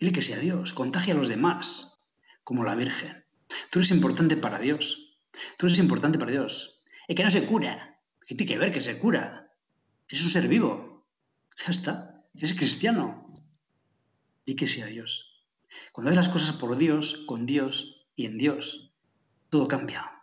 [0.00, 2.00] Dile que sea Dios, contagia a los demás,
[2.44, 3.26] como la Virgen.
[3.70, 5.18] Tú eres importante para Dios.
[5.59, 6.81] Tú eres importante para Dios.
[7.09, 8.00] Y que no se cura.
[8.26, 9.52] ¿Qué tiene que ver que se cura?
[10.09, 11.07] Es un ser vivo.
[11.59, 12.24] Ya está.
[12.35, 13.35] Eres cristiano.
[14.46, 15.44] Y que sea Dios.
[15.92, 18.94] Cuando haces las cosas por Dios, con Dios y en Dios,
[19.50, 20.22] todo cambia.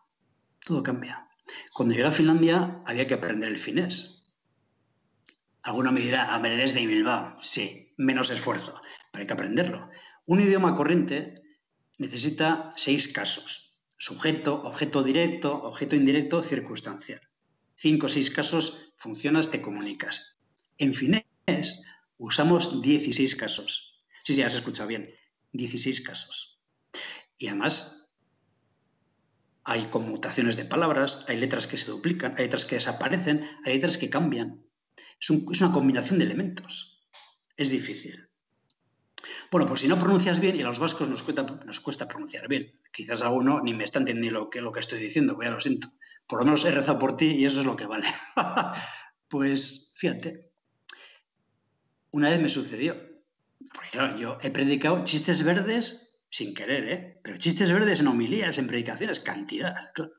[0.65, 1.24] Todo cambia.
[1.73, 4.23] Cuando llegué a Finlandia había que aprender el finés.
[5.61, 7.37] Alguno me dirá, a ver, de Bilbao.
[7.41, 8.81] Sí, menos esfuerzo,
[9.11, 9.89] pero hay que aprenderlo.
[10.25, 11.35] Un idioma corriente
[11.97, 13.75] necesita seis casos.
[13.97, 17.21] Sujeto, objeto directo, objeto indirecto, circunstancial.
[17.75, 20.37] Cinco o seis casos, funcionas, te comunicas.
[20.77, 21.25] En finés
[22.17, 24.03] usamos 16 casos.
[24.23, 25.13] Sí, sí, has escuchado bien.
[25.53, 26.59] 16 casos.
[27.37, 28.04] Y además
[29.65, 33.97] hay conmutaciones de palabras, hay letras que se duplican, hay letras que desaparecen, hay letras
[33.97, 34.63] que cambian.
[35.19, 37.01] Es, una combinación de elementos.
[37.57, 38.29] Es difícil.
[39.51, 42.79] Bueno, pues si no pronuncias bien, y a los vascos nos cuesta, pronunciar bien.
[42.93, 45.61] Quizás alguno ni me está entendiendo lo que, lo que estoy diciendo, pues ya lo
[45.61, 45.91] siento.
[46.27, 48.07] Por lo menos he rezado por ti y eso es lo que vale.
[49.27, 50.51] pues fíjate,
[52.11, 52.95] una vez me sucedió
[53.73, 57.19] porque claro, yo he predicado chistes verdes sin querer, ¿eh?
[57.23, 60.13] Pero chistes verdes en homilías, en predicaciones, cantidad, claro.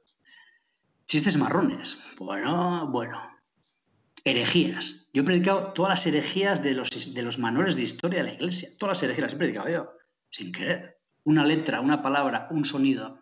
[1.06, 1.98] Chistes marrones.
[2.18, 3.18] Bueno, bueno.
[4.24, 5.08] Herejías.
[5.12, 8.32] Yo he predicado todas las herejías de los, de los manuales de historia de la
[8.32, 8.70] iglesia.
[8.76, 9.90] Todas las herejías las he predicado yo,
[10.30, 10.98] sin querer.
[11.22, 13.20] Una letra, una palabra, un sonido.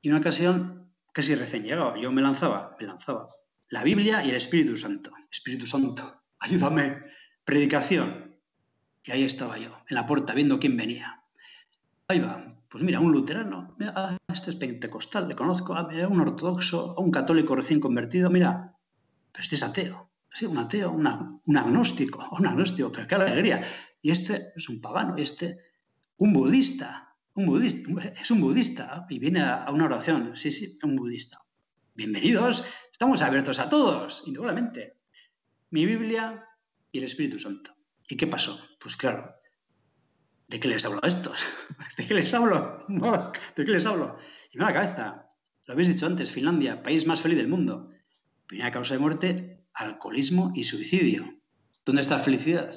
[0.00, 3.26] Y una ocasión, casi recién llegado, yo me lanzaba, me lanzaba.
[3.68, 5.12] La Biblia y el Espíritu Santo.
[5.30, 6.98] Espíritu Santo, ayúdame.
[7.44, 8.30] Predicación,
[9.04, 11.19] y ahí estaba yo, en la puerta, viendo quién venía.
[12.10, 16.98] Ahí va, pues mira, un luterano, mira, este es pentecostal, le conozco, a un ortodoxo,
[16.98, 18.76] a un católico recién convertido, mira,
[19.30, 23.62] pero este es ateo, sí, un ateo, un agnóstico, un agnóstico, pero qué alegría.
[24.02, 25.60] Y este es un pagano, este,
[26.16, 27.88] un budista, un budista,
[28.20, 31.38] es un budista, y viene a, a una oración, sí, sí, un budista.
[31.94, 34.98] Bienvenidos, estamos abiertos a todos, indudablemente.
[35.70, 36.44] Mi Biblia
[36.90, 37.72] y el Espíritu Santo.
[38.08, 38.58] ¿Y qué pasó?
[38.80, 39.39] Pues claro,
[40.50, 41.46] ¿de qué les hablo a estos?
[41.96, 42.84] ¿De qué les hablo?
[42.88, 44.18] ¿De qué les hablo?
[44.52, 45.28] Y me la cabeza.
[45.66, 47.90] Lo habéis dicho antes, Finlandia, país más feliz del mundo.
[48.46, 51.38] Primera causa de muerte, alcoholismo y suicidio.
[51.84, 52.70] ¿Dónde está la felicidad?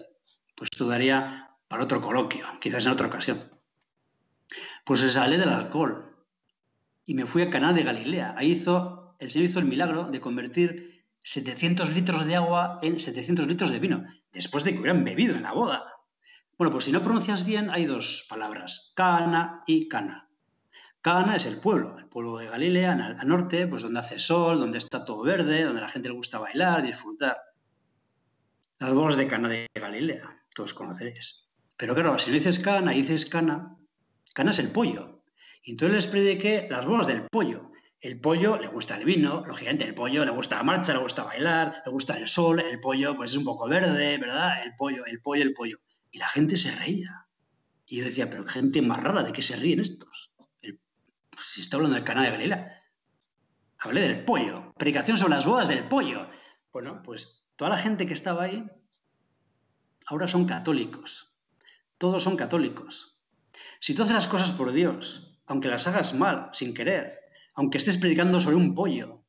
[0.56, 3.52] Pues esto daría para otro coloquio, quizás en otra ocasión.
[4.86, 6.16] Pues se sale del alcohol
[7.06, 8.36] y me fui a Caná de Galilea.
[8.38, 13.48] Ahí hizo, el Señor hizo el milagro de convertir 700 litros de agua en 700
[13.48, 15.93] litros de vino, después de que hubieran bebido en la boda.
[16.58, 20.30] Bueno, pues si no pronuncias bien, hay dos palabras, Cana y Cana.
[21.02, 24.78] Cana es el pueblo, el pueblo de Galilea, al norte, pues donde hace sol, donde
[24.78, 27.38] está todo verde, donde a la gente le gusta bailar, disfrutar.
[28.78, 31.48] Las bodas de Cana de Galilea, todos conoceréis.
[31.76, 33.76] Pero claro, si no dices Cana y dices Cana,
[34.34, 35.24] Cana es el pollo.
[35.64, 37.72] Y entonces les prediqué las bodas del pollo.
[38.00, 41.24] El pollo le gusta el vino, lógicamente el pollo le gusta la marcha, le gusta
[41.24, 44.64] bailar, le gusta el sol, el pollo pues es un poco verde, ¿verdad?
[44.64, 45.80] El pollo, el pollo, el pollo.
[46.14, 47.28] Y la gente se reía.
[47.88, 50.32] Y yo decía, pero gente más rara, ¿de qué se ríen estos?
[51.44, 52.84] pues, si está hablando del canal de Galilea.
[53.80, 56.30] Hablé del pollo, predicación sobre las bodas del pollo.
[56.72, 58.64] Bueno, pues toda la gente que estaba ahí
[60.06, 61.34] ahora son católicos.
[61.98, 63.20] Todos son católicos.
[63.80, 67.20] Si tú haces las cosas por Dios, aunque las hagas mal, sin querer,
[67.56, 69.24] aunque estés predicando sobre un pollo.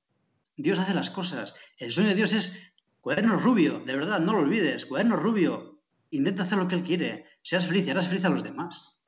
[0.56, 1.56] Dios hace las cosas.
[1.78, 5.73] El sueño de Dios es cuaderno rubio, de verdad, no lo olvides, cuaderno rubio.
[6.14, 7.26] Intenta hacer lo que Él quiere.
[7.42, 9.02] Seas feliz y harás feliz a los demás.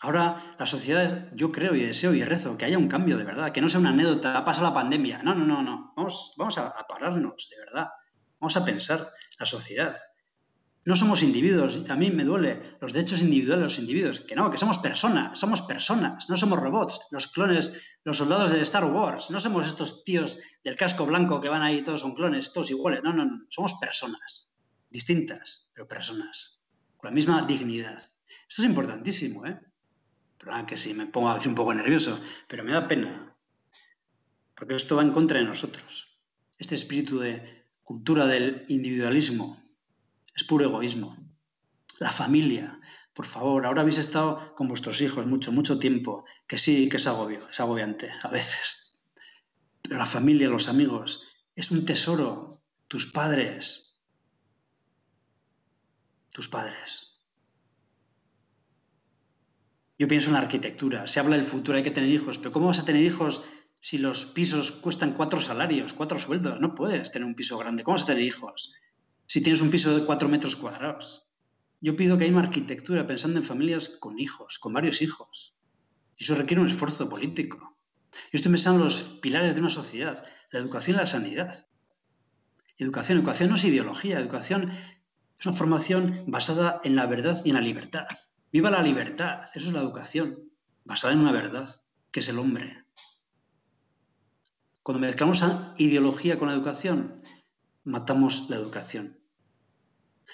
[0.00, 3.50] Ahora, la sociedad, yo creo y deseo y rezo que haya un cambio de verdad,
[3.50, 5.22] que no sea una anécdota, pasa la pandemia.
[5.22, 5.94] No, no, no, no.
[5.96, 7.88] Vamos, vamos a pararnos, de verdad.
[8.38, 9.96] Vamos a pensar la sociedad.
[10.84, 14.52] No somos individuos, a mí me duele los derechos individuales de los individuos, que no,
[14.52, 17.72] que somos personas, somos personas, no somos robots, los clones,
[18.04, 21.82] los soldados de Star Wars, no somos estos tíos del casco blanco que van ahí,
[21.82, 24.52] todos son clones, todos iguales, no, no, no, somos personas,
[24.90, 26.60] distintas, pero personas,
[26.96, 28.02] con la misma dignidad.
[28.48, 29.60] Esto es importantísimo, ¿eh?
[30.38, 33.34] Pero que sí, me pongo aquí un poco nervioso, pero me da pena.
[34.54, 36.20] Porque esto va en contra de nosotros.
[36.58, 39.62] Este espíritu de cultura del individualismo
[40.34, 41.16] es puro egoísmo.
[41.98, 42.78] La familia,
[43.14, 47.06] por favor, ahora habéis estado con vuestros hijos mucho, mucho tiempo, que sí, que es
[47.06, 48.94] agobio, es agobiante a veces.
[49.82, 51.22] Pero la familia, los amigos,
[51.54, 52.62] es un tesoro.
[52.88, 53.85] Tus padres,
[56.36, 57.18] tus padres.
[59.98, 62.66] Yo pienso en la arquitectura, se habla del futuro, hay que tener hijos, pero ¿cómo
[62.66, 63.44] vas a tener hijos
[63.80, 66.60] si los pisos cuestan cuatro salarios, cuatro sueldos?
[66.60, 68.74] No puedes tener un piso grande, ¿cómo vas a tener hijos?
[69.24, 71.26] Si tienes un piso de cuatro metros cuadrados.
[71.80, 75.56] Yo pido que haya una arquitectura pensando en familias con hijos, con varios hijos.
[76.18, 77.78] Y eso requiere un esfuerzo político.
[78.12, 81.66] Yo estoy pensando en los pilares de una sociedad, la educación y la sanidad.
[82.76, 84.72] Educación, educación no es ideología, educación
[85.38, 88.06] es una formación basada en la verdad y en la libertad.
[88.52, 90.50] Viva la libertad, eso es la educación,
[90.84, 91.68] basada en una verdad,
[92.10, 92.84] que es el hombre.
[94.82, 95.44] Cuando mezclamos
[95.78, 97.22] ideología con la educación,
[97.84, 99.18] matamos la educación.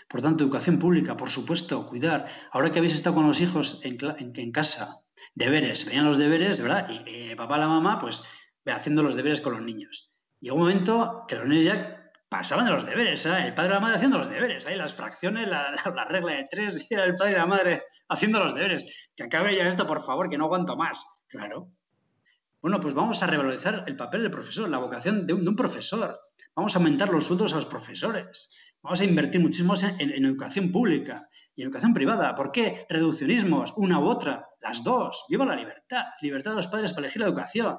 [0.09, 2.27] Por tanto, educación pública, por supuesto, cuidar.
[2.51, 6.89] Ahora que habéis estado con los hijos en, casa, deberes, venían los deberes, ¿verdad?
[6.91, 8.25] Y eh, papá, la mamá, pues
[8.67, 10.13] haciendo los deberes con los niños.
[10.41, 12.02] Llegó un momento que los niños ya
[12.33, 13.49] pasaban de los deberes, ¿eh?
[13.49, 15.77] el padre y la madre haciendo los deberes, ahí las fracciones, la,
[16.09, 19.11] regla de tres, era el padre y la madre haciendo los deberes.
[19.15, 21.07] Que acabe ya esto, por favor, que no aguanto más.
[21.29, 21.71] Claro.
[22.63, 26.21] Bueno, pues vamos a revalorizar el papel del profesor, la vocación de un, profesor.
[26.57, 28.75] Vamos a aumentar los sueldos a los profesores.
[28.81, 32.35] Vamos a invertir muchísimo en, en, educación pública y educación privada.
[32.35, 32.87] ¿Por qué?
[32.89, 35.27] Reduccionismos, una u otra, las dos.
[35.29, 36.05] Viva la libertad.
[36.23, 37.77] Libertad de los padres para elegir la educación.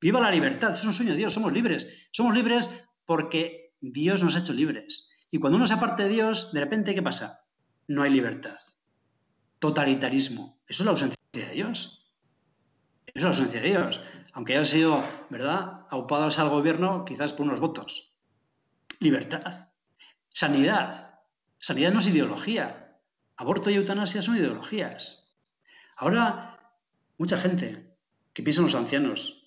[0.00, 0.72] Viva la libertad.
[0.72, 1.34] Es un sueño de Dios.
[1.34, 2.08] Somos libres.
[2.10, 5.10] Somos libres porque Dios nos ha hecho libres.
[5.30, 7.44] Y cuando uno se aparte de Dios, de repente, ¿qué pasa?
[7.88, 8.56] No hay libertad.
[9.58, 10.60] Totalitarismo.
[10.68, 12.06] Eso es la ausencia de Dios.
[13.06, 14.00] Eso es la ausencia de Dios.
[14.32, 18.14] Aunque haya sido, ¿verdad?, aupados al gobierno, quizás por unos votos.
[19.00, 19.70] Libertad.
[20.30, 21.20] Sanidad.
[21.58, 22.98] Sanidad no es ideología.
[23.36, 25.34] Aborto y eutanasia son ideologías.
[25.96, 26.76] Ahora,
[27.18, 27.96] mucha gente
[28.32, 29.41] que piensa en los ancianos,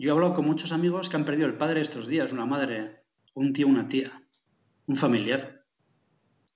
[0.00, 3.02] yo he hablado con muchos amigos que han perdido el padre estos días, una madre,
[3.34, 4.10] un tío, una tía,
[4.86, 5.66] un familiar.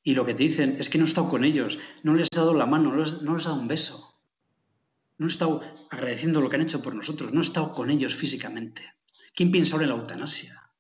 [0.03, 2.37] Y lo que te dicen es que no he estado con ellos, no les he
[2.37, 4.19] dado la mano, no les, no he dado un beso.
[5.19, 8.15] No he estado agradeciendo lo que han hecho por nosotros, no he estado con ellos
[8.15, 8.95] físicamente.
[9.35, 10.71] ¿Quién piensa ahora en la eutanasia?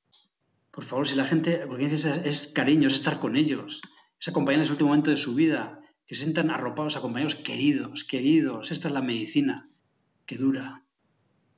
[0.71, 3.83] Por favor, si la gente, lo que dice es, cariño, es estar con ellos,
[4.19, 8.05] es acompañar en ese último momento de su vida, que se sientan arropados, acompañados, queridos,
[8.05, 8.71] queridos.
[8.71, 9.69] Esta es la medicina
[10.25, 10.84] que dura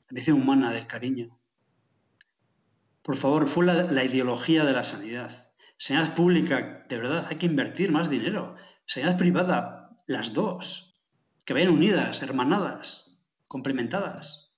[0.08, 1.38] la medicina humana del cariño.
[3.02, 5.52] Por favor, fue la, ideología de la sanidad.
[5.76, 8.56] Sanidad pública, de verdad, hay que invertir más dinero.
[8.84, 11.00] Sanidad privada, las dos.
[11.44, 14.52] Que vayan unidas, hermanadas, complementadas.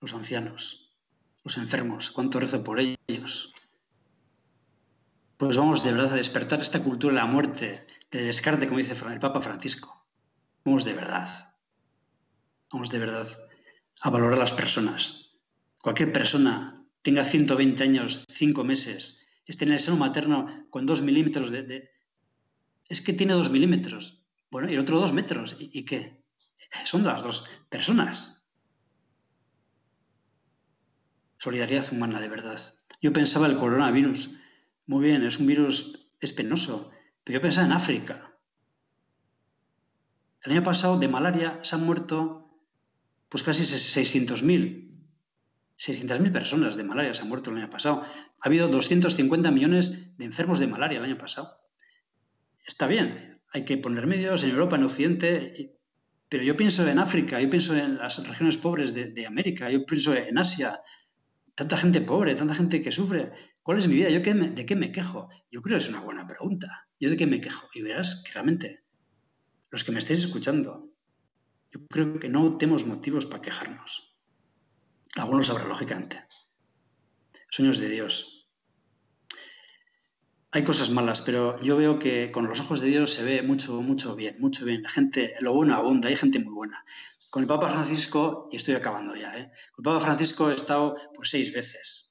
[0.00, 0.94] Los ancianos,
[1.42, 3.54] los enfermos, cuánto rezo por ellos.
[5.38, 8.94] Pues vamos de verdad a despertar esta cultura de la muerte, de descarte, como dice
[9.10, 10.06] el Papa Francisco.
[10.64, 11.55] Vamos de verdad.
[12.76, 13.26] Vamos de verdad
[14.02, 15.30] a valorar a las personas.
[15.80, 21.50] Cualquier persona tenga 120 años, 5 meses, esté en el seno materno con 2 milímetros
[21.50, 21.90] de,
[22.90, 24.20] Es que tiene 2 milímetros.
[24.50, 25.56] Bueno, y el otro 2 metros.
[25.58, 26.22] ¿Y, qué?
[26.84, 28.44] Son las dos personas.
[31.38, 32.60] Solidaridad humana, de verdad.
[33.00, 34.32] Yo pensaba el coronavirus.
[34.84, 36.90] Muy bien, es un virus espenoso.
[37.24, 38.38] Pero yo pensaba en África.
[40.42, 42.45] El año pasado de malaria se han muerto
[43.28, 44.84] pues casi 600.000.
[45.78, 48.02] 600.000 personas de malaria se han muerto el año pasado.
[48.02, 51.58] Ha habido 250 millones de enfermos de malaria el año pasado.
[52.66, 55.76] Está bien, hay que poner medios en Europa, en Occidente,
[56.28, 60.14] pero yo pienso en África, yo pienso en las regiones pobres de, América, yo pienso
[60.14, 60.80] en Asia.
[61.54, 63.32] Tanta gente pobre, tanta gente que sufre.
[63.62, 64.10] ¿Cuál es mi vida?
[64.10, 65.28] ¿Yo de qué me quejo?
[65.50, 66.88] Yo creo que es una buena pregunta.
[66.98, 67.68] ¿Yo de qué me quejo?
[67.74, 68.84] Y verás que realmente
[69.70, 70.90] los que me estáis escuchando,
[71.76, 74.16] yo creo que no tenemos motivos para quejarnos.
[75.16, 76.24] Algunos habrá, lógicamente.
[77.50, 78.48] Sueños de Dios.
[80.52, 83.82] Hay cosas malas, pero yo veo que con los ojos de Dios se ve mucho,
[83.82, 84.82] mucho bien, mucho bien.
[84.82, 86.84] La gente, lo bueno abunda, hay gente muy buena.
[87.28, 89.52] Con el Papa Francisco, y estoy acabando ya, ¿eh?
[89.72, 92.10] con el Papa Francisco he estado pues seis veces,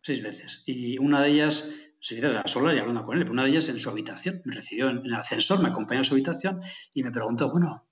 [0.00, 0.62] seis veces.
[0.64, 3.68] Y una de ellas, seguida la sola y hablando con él, pero una de ellas
[3.68, 6.60] en su habitación, me recibió en el ascensor, me acompañó a su habitación
[6.94, 7.83] y me preguntó, bueno,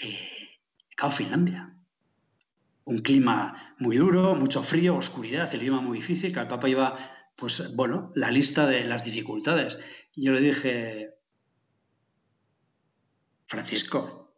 [0.00, 0.40] eh,
[1.12, 1.74] Finlandia.
[2.84, 6.98] Un clima muy duro, mucho frío, oscuridad, el idioma muy difícil, que el Papa iba,
[7.36, 9.78] pues bueno, la lista de las dificultades.
[10.14, 11.14] Y yo le dije,
[13.46, 14.34] Francisco,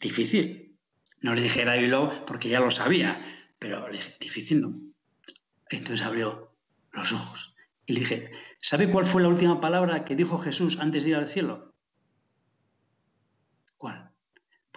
[0.00, 0.78] difícil.
[1.20, 1.94] No le dije David
[2.26, 3.20] porque ya lo sabía,
[3.58, 4.72] pero le dije, difícil no.
[5.70, 6.54] Entonces abrió
[6.92, 7.54] los ojos
[7.86, 8.30] y le dije,
[8.60, 11.74] ¿sabe cuál fue la última palabra que dijo Jesús antes de ir al cielo?
[13.76, 14.12] ¿Cuál?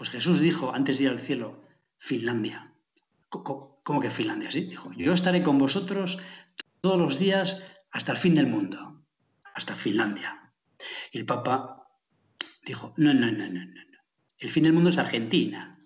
[0.01, 1.61] Pues Jesús dijo antes de ir al cielo,
[1.99, 2.73] Finlandia.
[3.29, 4.51] ¿Cómo que Finlandia?
[4.51, 6.17] Sí, dijo, yo estaré con vosotros
[6.81, 9.05] todos los días hasta el fin del mundo,
[9.53, 10.51] hasta Finlandia.
[11.11, 11.87] Y el Papa
[12.65, 13.99] dijo, no, no, no, no, no.
[14.39, 15.77] El fin del mundo es Argentina.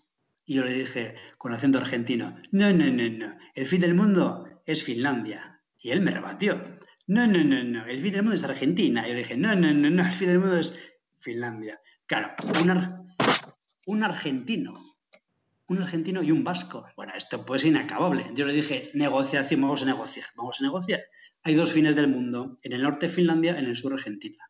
[0.45, 3.37] Y yo le dije con acento argentino, no, no, no, no.
[3.53, 5.61] El fin del mundo es Finlandia.
[5.77, 6.79] Y él me rebatió.
[7.07, 7.85] No, no, no, no.
[7.85, 9.05] El fin del mundo es Argentina.
[9.05, 10.05] Y yo le dije, no, no, no, no.
[10.05, 10.73] El fin del mundo es
[11.19, 11.81] Finlandia.
[12.07, 13.04] Claro, un,
[13.85, 14.75] un argentino
[15.67, 16.85] un argentino y un vasco.
[16.95, 18.31] Bueno, esto pues es inacabable.
[18.33, 21.01] Yo le dije, negociación, vamos a negociar, vamos a negociar.
[21.43, 24.49] Hay dos fines del mundo, en el norte Finlandia, en el sur Argentina.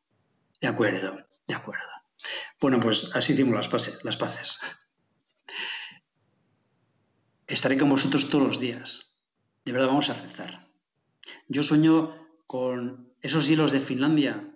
[0.62, 1.84] De acuerdo, de acuerdo.
[2.60, 4.60] Bueno, pues así hicimos las, pases, las paces.
[7.48, 9.16] Estaré con vosotros todos los días.
[9.66, 10.70] De verdad, vamos a rezar.
[11.48, 12.16] Yo sueño
[12.48, 14.54] con esos hielos de Finlandia,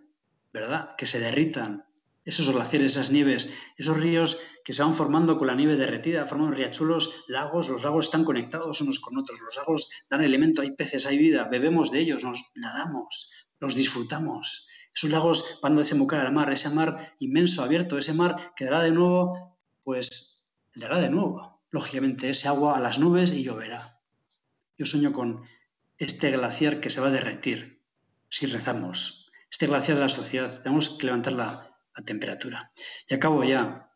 [0.53, 0.95] ¿verdad?
[0.97, 1.85] Que se derritan,
[2.29, 6.53] esos glaciares, esas nieves, esos ríos que se van formando con la nieve derretida, forman
[6.53, 11.05] riachuelos, lagos, los lagos están conectados unos con otros, los lagos dan elemento, hay peces,
[11.07, 14.67] hay vida, bebemos de ellos, nos nadamos, los disfrutamos.
[14.93, 18.81] Esos lagos van a desembocar al mar, ese mar inmenso, abierto, ese mar que dará
[18.81, 23.99] de nuevo, pues dará de nuevo, lógicamente, ese agua a las nubes y lloverá.
[24.77, 25.41] Yo sueño con
[25.97, 27.81] este glaciar que se va a derretir
[28.29, 29.31] si rezamos.
[29.49, 31.07] Este glaciar de la sociedad, tenemos que
[32.01, 32.71] temperatura.
[33.07, 33.91] Y acabo ya.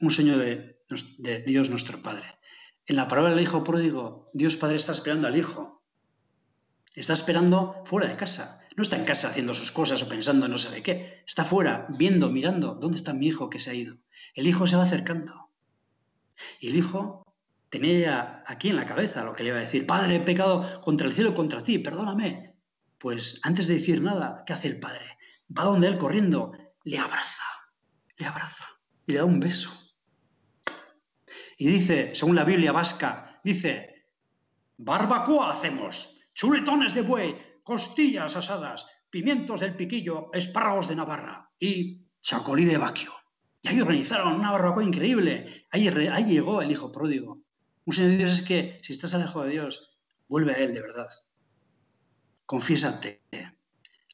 [0.00, 0.80] Un sueño de,
[1.18, 2.38] de Dios nuestro Padre.
[2.86, 5.82] En la palabra del Hijo pródigo, Dios Padre está esperando al Hijo.
[6.94, 8.60] Está esperando fuera de casa.
[8.76, 11.22] No está en casa haciendo sus cosas o pensando en no sé de qué.
[11.26, 13.98] Está fuera, viendo, mirando, ¿dónde está mi hijo que se ha ido?
[14.34, 15.50] El hijo se va acercando.
[16.60, 17.24] Y el hijo
[17.68, 21.06] tenía aquí en la cabeza lo que le iba a decir, Padre, he pecado contra
[21.06, 22.56] el cielo y contra ti, perdóname.
[22.98, 25.18] Pues antes de decir nada, ¿qué hace el Padre?
[25.56, 26.52] Va donde él corriendo,
[26.84, 27.44] le abraza,
[28.16, 28.66] le abraza
[29.06, 29.70] y le da un beso.
[31.58, 34.06] Y dice, según la Biblia vasca, dice,
[34.78, 42.64] barbacoa hacemos, chuletones de buey, costillas asadas, pimientos del piquillo, espárragos de Navarra y chacolí
[42.64, 43.12] de vaquio.
[43.62, 45.66] Y ahí organizaron una barbacoa increíble.
[45.70, 47.42] Ahí, ahí llegó el hijo pródigo.
[47.84, 50.80] Un señor de Dios es que si estás alejado de Dios, vuelve a Él de
[50.80, 51.08] verdad.
[52.46, 53.22] Confiésate,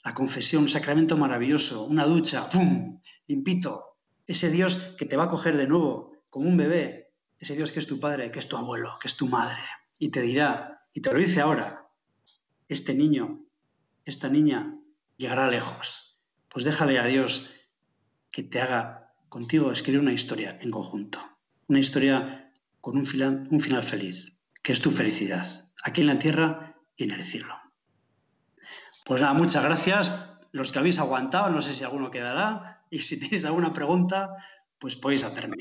[0.06, 3.00] la confesión, un sacramento maravilloso, una ducha, ¡pum!
[3.26, 3.98] Limpito.
[4.24, 7.12] Ese Dios que te va a coger de nuevo, como un bebé.
[7.40, 9.58] Ese Dios que es tu padre, que es tu abuelo, que es tu madre.
[9.98, 11.88] Y te dirá, y te lo dice ahora,
[12.68, 13.46] este niño,
[14.04, 14.78] esta niña,
[15.16, 16.20] llegará lejos.
[16.50, 17.52] Pues déjale a Dios
[18.30, 21.18] que te haga contigo escribir una historia en conjunto.
[21.66, 26.20] Una historia con un final, un final feliz, que es tu felicidad, aquí en la
[26.20, 27.65] tierra y en el cielo.
[29.06, 30.36] Pues nada, muchas gracias.
[30.50, 32.82] Los que habéis aguantado, no sé si alguno quedará.
[32.90, 34.34] Y si tenéis alguna pregunta,
[34.80, 35.56] pues podéis hacerme.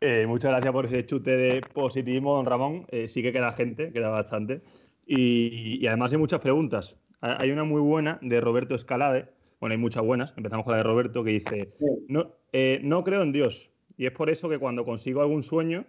[0.00, 2.86] Eh, muchas gracias por ese chute de positivismo, don Ramón.
[2.88, 4.62] Eh, sí que queda gente, queda bastante.
[5.06, 6.96] Y, además hay muchas preguntas.
[7.20, 9.28] Hay una muy buena de Roberto Escalade.
[9.60, 10.32] Bueno, hay muchas buenas.
[10.38, 11.74] Empezamos con la de Roberto que dice,
[12.08, 13.70] no, eh, no creo en Dios.
[13.98, 15.84] Y es por eso que cuando consigo algún sueño,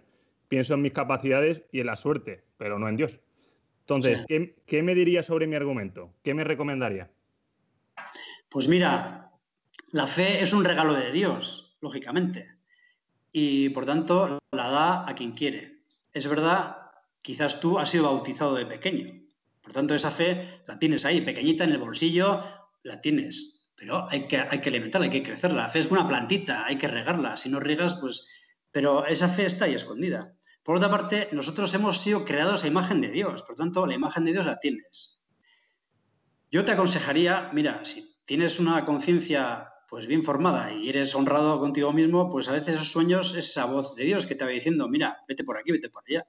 [0.48, 3.20] pienso en mis capacidades y en la suerte, pero no en Dios.
[3.82, 6.14] Entonces, ¿qué, me diría sobre mi argumento?
[6.22, 7.10] ¿Qué me recomendaría?
[8.48, 9.32] Pues mira,
[9.90, 12.56] la fe es un regalo de Dios, lógicamente,
[13.32, 15.82] y por tanto la da a quien quiere.
[16.12, 16.76] Es verdad,
[17.22, 19.22] quizás tú has sido bautizado de pequeño,
[19.62, 22.40] por tanto esa fe la tienes ahí, pequeñita en el bolsillo,
[22.84, 25.62] la tienes, pero hay que, hay que alimentarla, hay que crecerla.
[25.62, 28.28] La fe es una plantita, hay que regarla, si no riegas, pues...
[28.70, 30.34] Pero esa fe está ahí escondida.
[30.62, 34.24] Por otra parte, nosotros hemos sido creados a imagen de Dios, por tanto, la imagen
[34.24, 35.20] de Dios la tienes.
[36.50, 41.92] Yo te aconsejaría, mira, si tienes una conciencia pues bien formada y eres honrado contigo
[41.92, 44.88] mismo, pues a veces esos sueños es esa voz de Dios que te va diciendo,
[44.88, 46.26] mira, vete por aquí, vete por allá.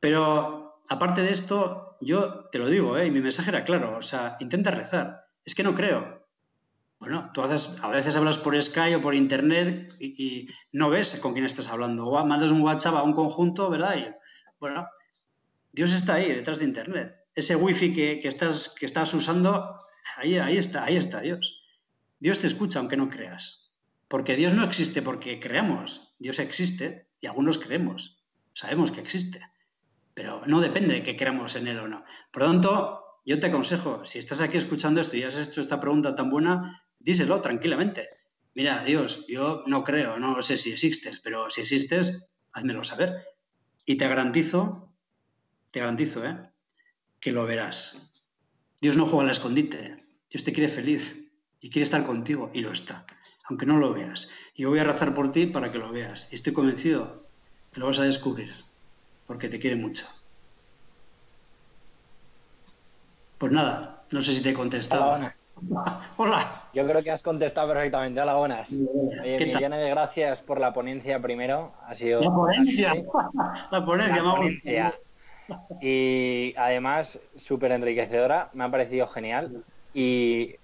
[0.00, 3.06] Pero aparte de esto, yo te lo digo, ¿eh?
[3.06, 5.26] y mi mensaje era claro, o sea, intenta rezar.
[5.44, 6.21] Es que no creo,
[7.02, 11.44] bueno, tú a veces hablas por Skype o por Internet y, no ves con quién
[11.44, 12.06] estás hablando.
[12.06, 13.96] O mandas un WhatsApp a un conjunto, ¿verdad?
[13.96, 14.06] Y,
[14.60, 14.86] bueno,
[15.72, 17.16] Dios está ahí, detrás de Internet.
[17.34, 19.78] Ese wifi que, que, estás, usando,
[20.16, 21.60] ahí está, ahí está Dios.
[22.20, 23.72] Dios te escucha aunque no creas.
[24.06, 26.14] Porque Dios no existe porque creamos.
[26.20, 28.22] Dios existe y algunos creemos.
[28.52, 29.40] Sabemos que existe.
[30.14, 32.04] Pero no depende de que creamos en Él o no.
[32.30, 35.78] Por lo tanto, yo te aconsejo, si estás aquí escuchando esto y has hecho esta
[35.78, 38.08] pregunta tan buena, díselo tranquilamente.
[38.54, 43.26] mira, Dios, yo no creo, no sé si existes, pero si existes, házmelo saber.
[43.86, 44.92] Y te garantizo,
[45.70, 46.50] te garantizo, ¿eh?
[47.18, 48.10] que lo verás.
[48.80, 51.16] Dios no juega al escondite, Dios te quiere feliz
[51.60, 53.06] y quiere estar contigo y lo está,
[53.44, 54.30] aunque no lo veas.
[54.54, 56.28] Y yo voy a rezar por ti para que lo veas.
[56.32, 57.26] Y estoy convencido
[57.72, 58.52] que lo vas a descubrir,
[59.26, 60.06] porque te quiere mucho.
[63.38, 65.32] Pues nada, no sé si te he contestado.
[66.16, 66.68] Hola.
[66.72, 68.20] Yo creo que has contestado perfectamente.
[68.20, 68.70] Hola, buenas.
[68.70, 71.72] Oye, millones de gracias por la ponencia primero.
[71.86, 72.92] Ha sido La ponencia.
[72.92, 73.04] Sí,
[73.70, 74.94] La ponencia, la ponencia.
[75.80, 78.50] Y además, súper enriquecedora.
[78.52, 79.64] Me ha parecido genial.
[79.94, 80.56] Y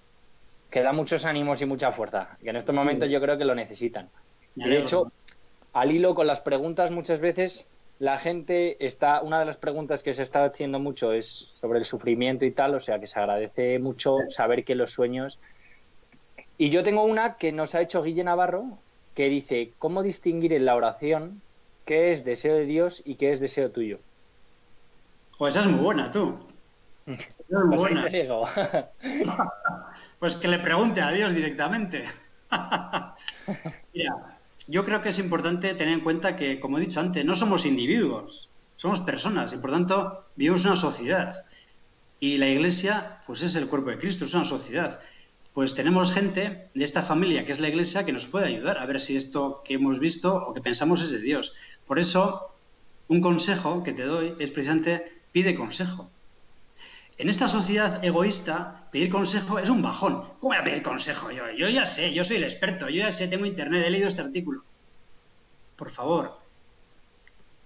[0.71, 2.37] que da muchos ánimos y mucha fuerza.
[2.43, 4.09] Que en estos momentos yo creo que lo necesitan.
[4.57, 5.13] Y de hecho,
[5.73, 7.67] al hilo con las preguntas, muchas veces
[7.99, 9.21] la gente está.
[9.23, 12.75] Una de las preguntas que se está haciendo mucho es sobre el sufrimiento y tal,
[12.75, 15.39] o sea que se agradece mucho saber que los sueños.
[16.57, 18.79] Y yo tengo una que nos ha hecho Guille Navarro,
[19.15, 21.41] que dice: ¿Cómo distinguir en la oración
[21.85, 23.99] qué es deseo de Dios y qué es deseo tuyo?
[25.39, 26.37] Pues esa es muy buena, tú.
[27.07, 28.07] Esa es muy Pues buena.
[28.07, 28.45] digo.
[30.19, 32.05] Pues que le pregunte a Dios directamente.
[33.95, 34.38] Mira,
[34.69, 37.65] yo creo que es importante tener en cuenta que, como he dicho antes, no somos
[37.65, 41.47] individuos, somos personas y por tanto vivimos una sociedad.
[42.21, 45.01] Y la iglesia, pues es el cuerpo de Cristo, es una sociedad.
[45.55, 48.87] Pues tenemos gente de esta familia que es la iglesia que nos puede ayudar a
[48.87, 51.55] ver si esto que hemos visto o que pensamos es de Dios.
[51.87, 52.51] Por eso,
[53.09, 56.11] un consejo que te doy es precisamente pide consejo.
[57.19, 60.15] En esta sociedad egoísta, pedir consejo es un bajón.
[60.39, 61.69] ¿Cómo voy a pedir consejo yo?
[61.69, 64.65] Ya sé, yo soy el experto, yo ya sé, tengo internet, he leído este artículo.
[65.77, 66.27] Por favor,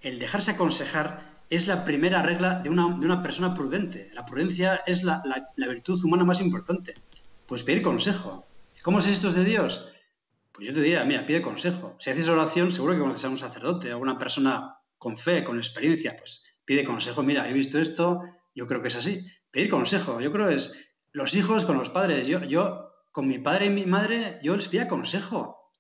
[0.01, 4.11] el dejarse aconsejar es la primera regla de una, de una persona prudente.
[4.15, 6.95] La prudencia es la, la- la virtud humana más importante.
[7.47, 8.47] Pues pedir consejo.
[8.83, 9.93] ¿Cómo si esto es de Dios?
[10.53, 11.97] Pues yo te diría, mira, pide consejo.
[11.99, 15.59] Si haces oración, seguro que conoces a un sacerdote, a una persona con fe, con
[15.59, 17.23] experiencia, pues pide consejo.
[17.23, 18.21] Mira, he visto esto,
[18.55, 19.27] yo creo que es así.
[19.51, 22.27] Pedir consejo, yo creo es los hijos con los padres.
[22.27, 25.71] Yo, yo con mi padre y mi madre, yo les pedía consejo.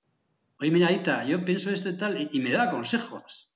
[0.60, 3.52] Oye, mira, Aita, yo pienso esto y tal, y, y me da consejos.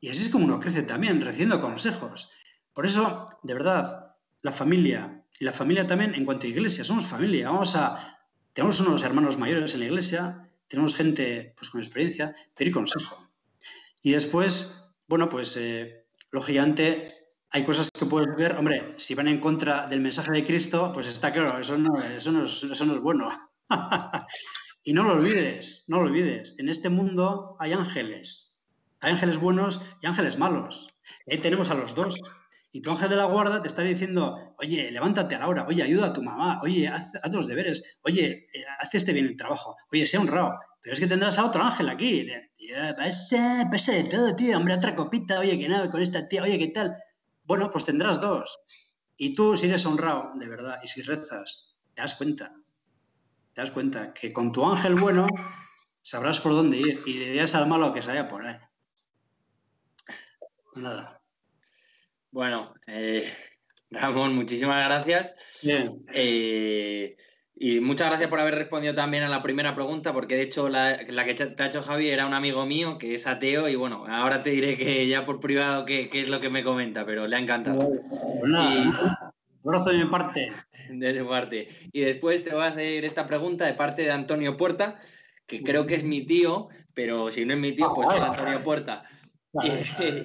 [0.00, 2.30] Y así es como uno crece también, recibiendo consejos.
[2.72, 7.06] Por eso, de verdad, la familia, y la familia también en cuanto a iglesia, somos
[7.06, 7.50] familia.
[7.50, 8.18] Vamos a,
[8.52, 13.30] tenemos unos hermanos mayores en la iglesia, tenemos gente pues, con experiencia, pedir consejo.
[14.02, 17.04] Y después, bueno, pues eh, lógicamente
[17.50, 21.06] hay cosas que puedes ver, hombre, si van en contra del mensaje de Cristo, pues
[21.06, 23.28] está claro, eso no, eso no, es, eso no es bueno.
[24.82, 28.64] y no lo olvides, no lo olvides, en este mundo hay ángeles,
[29.00, 30.92] hay ángeles buenos y ángeles malos.
[31.30, 32.20] Ahí tenemos a los dos.
[32.72, 35.82] Y tu ángel de la guarda te está diciendo, oye, levántate a la hora, oye,
[35.82, 39.36] ayuda a tu mamá, oye, haz, haz los deberes, oye, eh, haz este bien el
[39.36, 40.52] trabajo, oye, sea honrado.
[40.82, 42.28] Pero es que tendrás a otro ángel aquí.
[42.56, 46.42] Tío, pasa, pasa de todo, tío, hombre, otra copita, oye, que nada con esta tía,
[46.42, 46.94] oye, ¿qué tal?
[47.46, 48.60] Bueno, pues tendrás dos.
[49.16, 52.54] Y tú, si eres honrado, de verdad, y si rezas, te das cuenta,
[53.54, 55.28] te das cuenta que con tu ángel bueno
[56.02, 58.56] sabrás por dónde ir y le dirás al malo que se vaya por ahí.
[60.74, 61.22] Nada.
[62.30, 63.32] Bueno, eh,
[63.90, 65.36] Ramón, muchísimas gracias.
[65.62, 66.04] Bien.
[66.12, 67.16] Eh,
[67.58, 71.00] y muchas gracias por haber respondido también a la primera pregunta, porque de hecho la,
[71.08, 74.04] la que te ha hecho Javi era un amigo mío que es ateo y bueno,
[74.08, 77.26] ahora te diré que ya por privado qué, qué es lo que me comenta, pero
[77.26, 77.78] le ha encantado.
[77.88, 79.32] Pues nada,
[79.62, 80.52] un abrazo de mi parte.
[80.90, 81.68] de tu parte.
[81.92, 85.00] Y después te voy a hacer esta pregunta de parte de Antonio Puerta,
[85.46, 88.62] que creo que es mi tío, pero si no es mi tío, pues es Antonio
[88.62, 89.04] Puerta.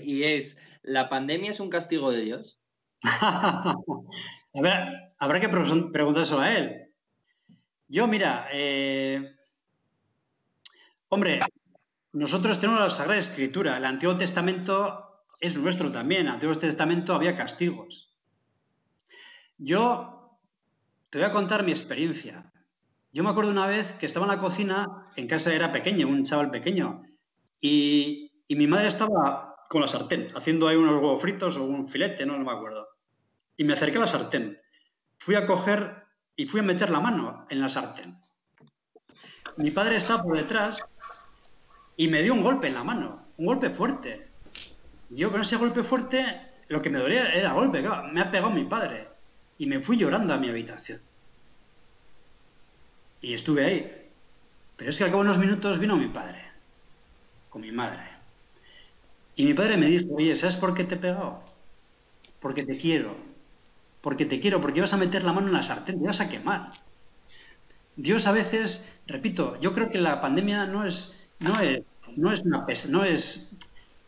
[0.04, 2.60] Y, y es, ¿la pandemia es un castigo de Dios?
[3.02, 3.76] a
[4.62, 4.74] ver,
[5.20, 5.64] habrá que pre-
[5.94, 6.91] preguntárselo a él.
[7.92, 9.36] Yo, mira, eh,
[11.10, 11.42] hombre,
[12.14, 13.76] nosotros tenemos la Sagrada Escritura.
[13.76, 16.22] El Antiguo Testamento es nuestro también.
[16.22, 18.18] El Antiguo Testamento había castigos.
[19.58, 20.40] Yo
[21.10, 22.54] te voy a contar mi experiencia.
[23.12, 26.24] Yo me acuerdo una vez que estaba en la cocina, en casa era pequeño, un
[26.24, 27.04] chaval pequeño,
[27.60, 31.90] y, y mi madre estaba con la sartén, haciendo ahí unos huevos fritos o un
[31.90, 32.88] filete, no, no me acuerdo.
[33.58, 34.62] Y me acerqué a la sartén.
[35.18, 36.01] Fui a coger
[36.42, 38.18] y fui a meter la mano en la sartén.
[39.58, 40.84] Mi padre estaba por detrás
[41.96, 44.28] y me dio un golpe en la mano, un golpe fuerte.
[45.12, 48.50] Yo con ese golpe fuerte, lo que me dolía era golpe, claro, me ha pegado
[48.50, 49.08] mi padre.
[49.60, 51.00] Y me fui llorando a mi habitación.
[53.22, 54.10] Y estuve ahí.
[54.78, 56.44] Pero es que al cabo de unos minutos vino mi padre,
[57.52, 58.10] con mi madre.
[59.36, 61.44] Y mi padre me dijo, oye, ¿sabes por qué te he pegado?
[62.40, 63.31] Porque te quiero.
[64.02, 66.30] Porque te quiero, porque ibas a meter la mano en la sartén, te ibas a
[66.30, 66.74] quemar.
[67.96, 71.82] Dios a veces, repito, yo creo que la pandemia no es, no es,
[72.16, 73.58] no es, una no es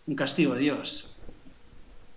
[0.08, 1.16] un castigo de Dios.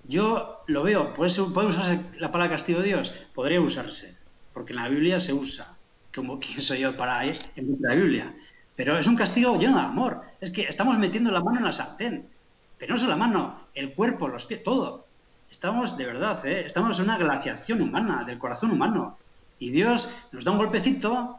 [0.05, 3.15] Yo lo veo, ¿puede, ¿puede usarse la palabra castigo de Dios?
[3.35, 4.17] Podría usarse,
[4.53, 5.77] porque en la Biblia se usa.
[6.15, 8.35] Como quién soy yo para ir en la Biblia.
[8.77, 10.23] Pero es un castigo lleno de amor.
[10.41, 12.29] Es que estamos metiendo la mano en la sartén.
[12.79, 15.06] Pero no solo la mano, el cuerpo, los pies, todo.
[15.51, 16.65] Estamos, de verdad, ¿eh?
[16.67, 19.19] estamos en una glaciación humana, del corazón humano.
[19.59, 21.39] Y Dios nos da un golpecito,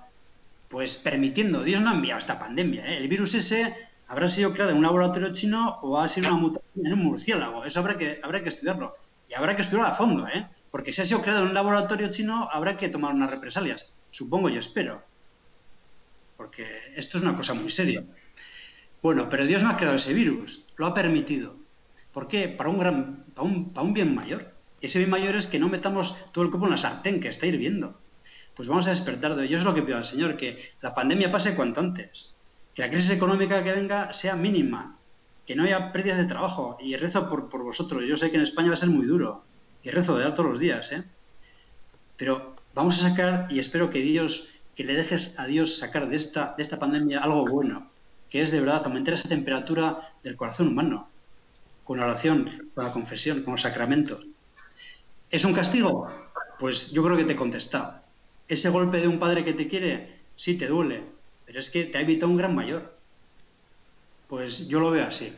[0.69, 1.63] pues permitiendo.
[1.63, 2.85] Dios no ha enviado esta pandemia.
[2.85, 2.97] ¿eh?
[2.97, 3.75] El virus ese
[4.07, 7.65] habrá sido creado en un laboratorio chino o ha sido una mutación en un murciélago.
[7.65, 8.95] Eso habrá que, habrá que estudiarlo.
[9.29, 10.47] Y habrá que estudiarlo a fondo, ¿eh?
[10.71, 13.93] Porque si ha sido creado en un laboratorio chino, habrá que tomar unas represalias.
[14.09, 15.03] Supongo y espero.
[16.37, 18.03] Porque esto es una cosa muy seria.
[19.01, 21.55] Bueno, pero Dios no ha creado ese virus, lo ha permitido.
[22.13, 22.49] ¿Por qué?
[22.49, 24.53] Para un, gran, para un, para un bien mayor.
[24.81, 27.45] Ese bien mayor es que no metamos todo el cuerpo en la sartén que está
[27.47, 27.99] hirviendo.
[28.55, 29.57] Pues vamos a despertar de ello.
[29.57, 32.33] Es lo que pido al Señor, que la pandemia pase cuanto antes
[32.77, 34.99] que la crisis económica que venga sea mínima,
[35.47, 36.77] que no haya pérdidas de trabajo.
[36.79, 38.05] Y rezo por, vosotros.
[38.05, 39.43] Yo sé que en España va a ser muy duro.
[39.81, 41.03] Y rezo de dar todos los días, ¿eh?
[42.17, 46.15] Pero vamos a sacar, y espero que Dios, que le dejes a Dios sacar de
[46.15, 47.89] esta, de esta pandemia algo bueno,
[48.29, 51.09] que es de verdad aumentar esa temperatura del corazón humano,
[51.87, 54.25] con la oración, con la confesión, con los sacramentos.
[55.31, 56.11] ¿Es un castigo?
[56.59, 58.01] Pues yo creo que te he contestado.
[58.49, 61.01] Ese golpe de un padre que te quiere, sí te duele,
[61.45, 62.93] pero es que te ha evitado un gran mayor.
[64.27, 65.33] Pues yo lo veo así.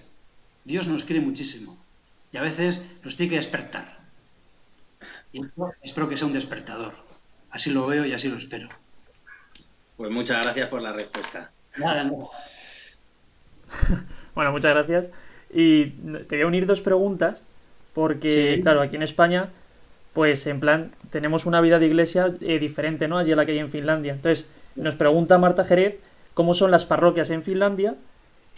[0.66, 1.78] Dios nos quiere muchísimo
[2.32, 4.00] y a veces nos tiene que despertar.
[5.32, 5.42] Y
[5.84, 6.96] espero que sea un despertador.
[7.52, 8.70] Así lo veo y así lo espero.
[9.98, 11.52] Pues muchas gracias por la respuesta.
[11.78, 12.10] Nada,
[14.34, 15.10] bueno, muchas gracias.
[15.52, 15.88] Y
[16.28, 17.42] te voy a unir dos preguntas,
[17.94, 19.50] porque, claro, aquí en España,
[20.14, 23.18] pues en plan, tenemos una vida de iglesia eh, diferente, ¿no?
[23.18, 24.14] Allí a la que hay en Finlandia.
[24.14, 24.46] Entonces,
[24.76, 25.98] nos pregunta Marta Jerez
[26.34, 27.96] cómo son las parroquias en Finlandia,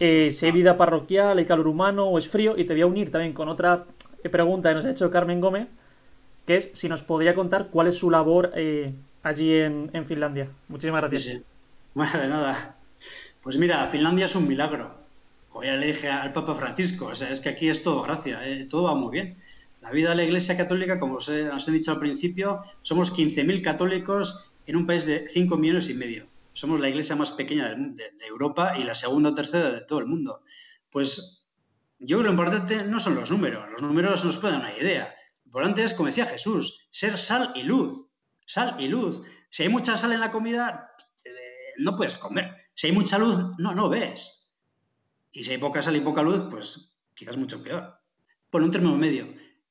[0.04, 2.54] eh, si hay vida parroquial, hay calor humano o es frío.
[2.56, 3.84] Y te voy a unir también con otra
[4.30, 5.68] pregunta que nos ha hecho Carmen Gómez,
[6.44, 10.48] que es si nos podría contar cuál es su labor eh, allí en, Finlandia.
[10.68, 11.40] Muchísimas gracias.
[11.94, 12.76] Bueno, de nada.
[13.42, 15.01] Pues mira, Finlandia es un milagro.
[15.52, 18.40] Como ya le dije al Papa Francisco, o sea, es que aquí es todo gracia,
[18.48, 19.38] eh, todo va muy bien.
[19.82, 24.50] La vida de la Iglesia Católica, como os he, dicho al principio, somos 15.000 católicos
[24.64, 26.26] en un país de 5 millones y medio.
[26.54, 30.06] Somos la iglesia más pequeña de, Europa y la segunda o tercera de todo el
[30.06, 30.42] mundo.
[30.90, 31.46] Pues
[31.98, 34.78] yo creo que lo importante no son los números, los números nos pueden dar una
[34.78, 35.14] idea.
[35.44, 38.06] Lo importante es, como decía Jesús, ser sal y luz.
[38.46, 39.22] Sal y luz.
[39.50, 40.94] Si hay mucha sal en la comida,
[41.24, 41.30] eh,
[41.78, 42.56] no puedes comer.
[42.74, 44.41] Si hay mucha luz, no, no ves.
[45.32, 47.98] Y si hay poca sal y poca luz, pues quizás mucho peor.
[48.50, 49.26] Por un término medio.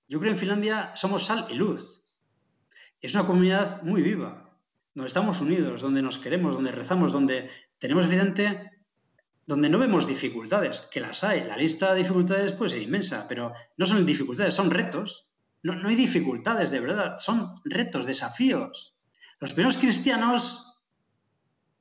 [0.07, 2.03] Yo creo que en Finlandia somos sal y luz.
[2.99, 4.59] Es una comunidad muy viva
[4.93, 7.49] donde estamos unidos, donde nos queremos, donde rezamos, donde
[7.79, 8.71] tenemos evidente,
[9.45, 11.45] donde no vemos dificultades, que las hay.
[11.45, 15.29] La lista de dificultades puede ser inmensa, pero no son dificultades, son retos.
[15.63, 18.95] No, no hay dificultades de verdad, son retos, desafíos.
[19.39, 20.79] Los primeros cristianos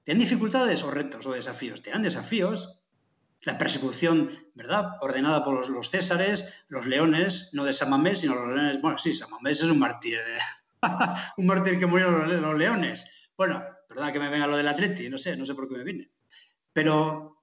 [0.05, 2.80] tienen dificultades o retos o desafíos, tienen desafíos.
[3.43, 4.97] La persecución, ¿verdad?
[5.01, 8.81] Ordenada por los, Césares, los leones, no de Samamés, sino los leones.
[8.83, 10.39] Bueno, sí, Samamés es un mártir de,
[11.39, 13.07] un mártir que murió los, los leones.
[13.37, 15.85] Bueno, verdad que me venga lo del Atleti, no sé, no sé por qué me
[15.85, 16.11] vine.
[16.73, 17.43] Pero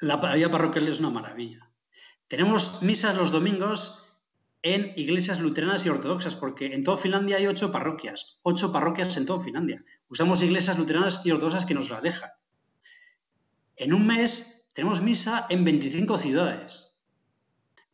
[0.00, 1.70] la vida parroquial es una maravilla.
[2.28, 4.08] Tenemos misas los domingos
[4.62, 9.26] en iglesias luteranas y ortodoxas, porque en toda Finlandia hay ocho parroquias, ocho parroquias en
[9.26, 9.84] toda Finlandia.
[10.08, 12.30] Usamos iglesias luteranas y ortodoxas que nos la dejan.
[13.76, 16.92] En un mes tenemos misa en 25 ciudades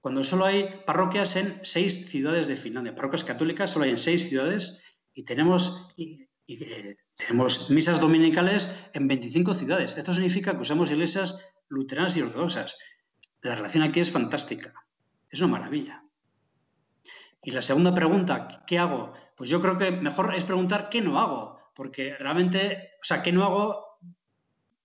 [0.01, 2.95] cuando solo hay parroquias en seis ciudades de Finlandia.
[2.95, 9.55] Parroquias católicas solo hay en seis ciudades y tenemos, eh, tenemos misas dominicales en 25
[9.55, 9.97] ciudades.
[9.97, 12.79] Esto significa que usamos iglesias luteranas y ortodoxas.
[13.43, 14.72] La relación aquí es fantástica.
[15.29, 16.05] Es una maravilla.
[17.43, 19.12] Y la segunda pregunta, ¿qué hago?
[19.37, 23.33] Pues yo creo que mejor es preguntar qué no hago, porque realmente, o sea, ¿qué
[23.33, 23.88] no hago?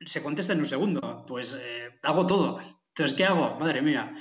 [0.06, 1.26] Se contesta en un segundo.
[1.28, 2.60] Pues eh, hago todo.
[2.90, 3.58] Entonces, ¿qué hago?
[3.60, 4.16] Madre mía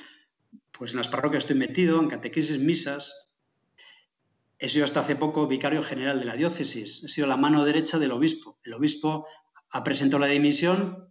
[0.82, 3.30] pues en las parroquias estoy metido, en catequesis, misas.
[4.58, 7.04] He sido hasta hace poco vicario general de la diócesis.
[7.04, 8.58] He sido la mano derecha del obispo.
[8.64, 9.26] El obispo
[9.70, 11.08] ha presentado la dimisión,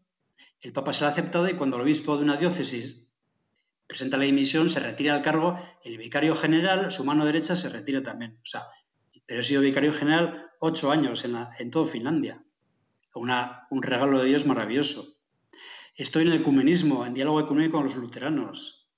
[0.60, 3.08] el Papa se la ha aceptado y cuando el obispo de una diócesis
[3.88, 8.04] presenta la dimisión, se retira del cargo, el vicario general, su mano derecha, se retira
[8.04, 8.40] también.
[8.44, 8.64] O sea,
[9.26, 12.44] pero he sido vicario general ocho años en, en todo Finlandia.
[13.14, 15.18] Un regalo de Dios maravilloso.
[15.96, 18.90] Estoy en el ecumenismo, en diálogo económico con los luteranos.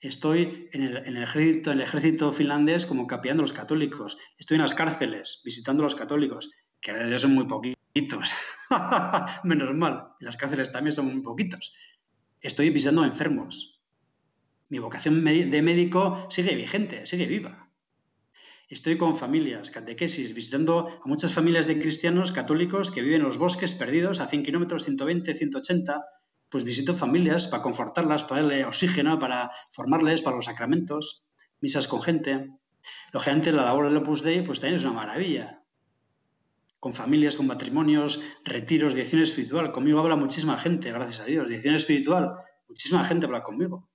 [0.00, 4.16] Estoy en el, ejército, el ejército finlandés como capellán de los católicos.
[4.38, 6.50] Estoy en las cárceles visitando a los católicos,
[6.80, 8.34] que a veces son muy poquitos.
[9.44, 10.14] Menos mal.
[10.20, 11.74] En las cárceles también son muy poquitos.
[12.40, 13.82] Estoy visitando enfermos.
[14.68, 17.67] Mi vocación de médico sigue vigente, sigue viva.
[18.68, 23.38] Estoy con familias, catequesis, visitando a muchas familias de cristianos católicos que viven en los
[23.38, 26.04] bosques perdidos a 100 kilómetros, 120, 180.
[26.50, 31.24] Pues visito familias para confortarlas, para darle oxígeno, para formarles para los sacramentos,
[31.62, 32.50] misas con gente.
[33.14, 35.62] Lógicamente, la labor del Opus Dei pues, también es una maravilla.
[36.78, 39.72] Con familias, con matrimonios, retiros, dirección espiritual.
[39.72, 41.48] Conmigo habla muchísima gente, gracias a Dios.
[41.48, 42.34] Dirección espiritual,
[42.68, 43.87] muchísima gente habla conmigo.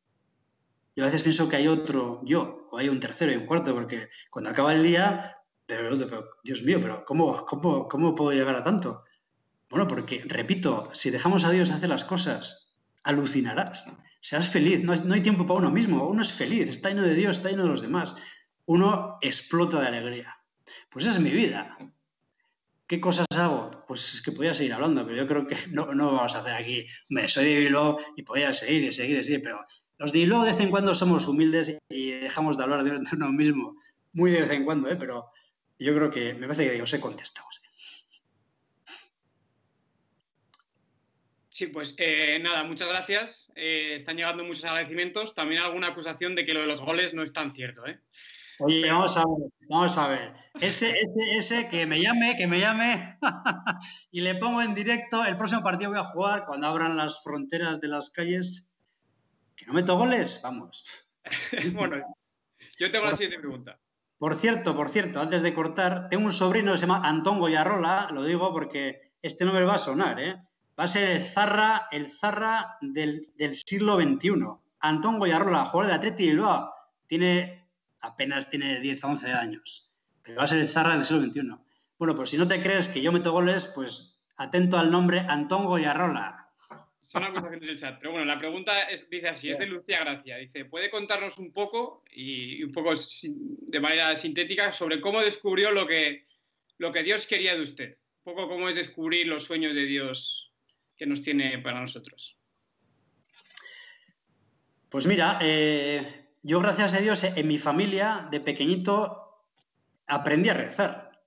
[0.95, 3.73] Yo a veces pienso que hay otro yo, o hay un tercero y un cuarto,
[3.73, 5.95] porque cuando acaba el día, pero,
[6.43, 9.03] Dios mío, pero ¿cómo, cómo, ¿cómo puedo llegar a tanto?
[9.69, 12.73] Bueno, porque, repito, si dejamos a Dios hacer las cosas,
[13.03, 13.87] alucinarás.
[14.21, 17.15] Seas feliz, no, no hay tiempo para uno mismo, uno es feliz, está lleno de
[17.15, 18.15] Dios, está lleno de los demás.
[18.65, 20.37] Uno explota de alegría.
[20.89, 21.77] Pues esa es mi vida.
[22.87, 23.83] ¿Qué cosas hago?
[23.87, 26.53] Pues es que podía seguir hablando, pero yo creo que no, no vamos a hacer
[26.53, 29.65] aquí, me soy de y podía seguir y seguir y seguir, pero
[30.03, 33.77] los de de vez en cuando somos humildes y dejamos de hablar de uno mismo,
[34.11, 34.97] muy de vez en cuando, ¿eh?
[34.97, 35.31] pero
[35.79, 37.47] yo creo que me parece que os he contestado.
[41.49, 43.51] Sí, pues eh, nada, muchas gracias.
[43.55, 45.35] Eh, están llegando muchos agradecimientos.
[45.35, 47.85] También alguna acusación de que lo de los goles no es tan cierto.
[47.85, 47.99] ¿eh?
[48.57, 50.33] Oye, vamos a ver, vamos a ver.
[50.59, 53.19] Ese, ese, ese que me llame, que me llame
[54.11, 55.23] y le pongo en directo.
[55.23, 58.67] El próximo partido voy a jugar cuando abran las fronteras de las calles
[59.55, 60.39] ¿Que no meto goles?
[60.43, 60.85] Vamos.
[61.73, 61.97] bueno,
[62.77, 63.79] yo tengo la siguiente pregunta.
[64.17, 68.09] Por cierto, por cierto, antes de cortar, tengo un sobrino que se llama Antón Goyarrola,
[68.11, 70.41] lo digo porque este nombre va a sonar, ¿eh?
[70.79, 73.27] Va a ser el zarra, el zarra del,
[73.65, 74.31] siglo XXI.
[74.79, 76.73] Antón Goyarrola, jugador de Atleti Bilbao,
[77.05, 77.67] tiene
[78.01, 79.91] apenas tiene 10 o 11 años,
[80.21, 81.57] pero va a ser el zarra del siglo XXI.
[81.97, 85.65] Bueno, pues si no te crees que yo meto goles, pues atento al nombre Antón
[85.65, 86.42] Goyarrola.
[87.13, 87.99] Son acusaciones del chat.
[87.99, 90.37] Pero bueno, la pregunta es, dice así, es de Lucía Gracia.
[90.37, 95.85] Dice, ¿puede contarnos un poco y un poco de manera sintética sobre cómo descubrió lo
[95.85, 96.25] que,
[96.79, 97.97] lo que Dios quería de usted?
[98.23, 100.51] Un poco cómo es descubrir los sueños de Dios
[100.97, 102.35] que nos tiene para nosotros.
[104.89, 109.45] Pues mira, eh, yo gracias a Dios en mi familia de pequeñito
[110.07, 111.21] aprendí a rezar.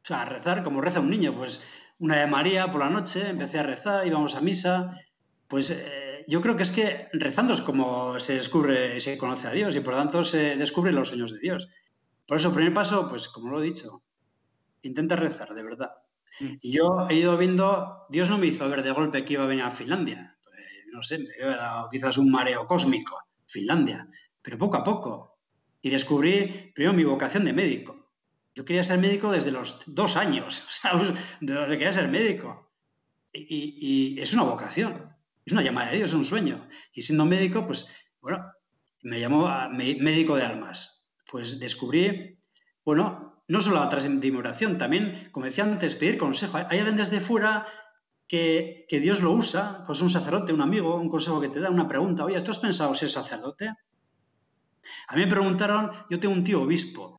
[0.00, 1.68] O sea, a rezar como reza un niño, pues
[1.98, 5.00] una de María por la noche, empecé a rezar, íbamos a misa.
[5.48, 9.52] Pues eh, yo creo que es que rezando es como se descubre, se conoce a
[9.52, 11.68] Dios y por lo tanto se descubren los sueños de Dios.
[12.26, 14.02] Por eso, primer paso, pues como lo he dicho,
[14.82, 15.90] intenta rezar, de verdad.
[16.40, 16.54] Mm.
[16.60, 19.46] Y yo he ido viendo, Dios no me hizo ver de golpe que iba a
[19.46, 20.36] venir a Finlandia.
[20.42, 20.56] Pues,
[20.92, 24.08] no sé, me había dado quizás un mareo cósmico, Finlandia,
[24.42, 25.38] pero poco a poco.
[25.80, 27.95] Y descubrí primero mi vocación de médico.
[28.56, 32.72] Yo quería ser médico desde los dos años, o sea, de donde quería ser médico.
[33.32, 36.66] Y, es una vocación, es una llamada de Dios, es un sueño.
[36.94, 37.86] Y siendo médico, pues,
[38.22, 38.50] bueno,
[39.02, 41.06] me llamó médico de almas.
[41.30, 42.40] Pues descubrí,
[42.82, 46.56] bueno, no solo la transmimoración, también, como decía antes, pedir consejo.
[46.56, 47.66] Hay alguien desde fuera
[48.26, 51.68] que, que, Dios lo usa, pues un sacerdote, un amigo, un consejo que te da,
[51.68, 52.24] una pregunta.
[52.24, 53.68] Oye, ¿tú has pensado ser sacerdote?
[55.08, 57.15] A mí me preguntaron, yo tengo un tío obispo,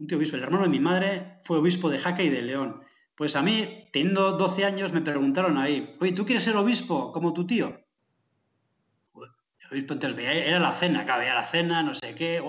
[0.00, 0.36] un tío obispo.
[0.36, 2.82] El hermano de mi madre fue obispo de Jaca y de León.
[3.14, 7.32] Pues a mí, teniendo 12 años, me preguntaron ahí, oye, ¿tú quieres ser obispo como
[7.34, 7.78] tu tío?
[9.14, 12.42] el obispo entonces veía, era la cena, acá veía la cena, no sé qué.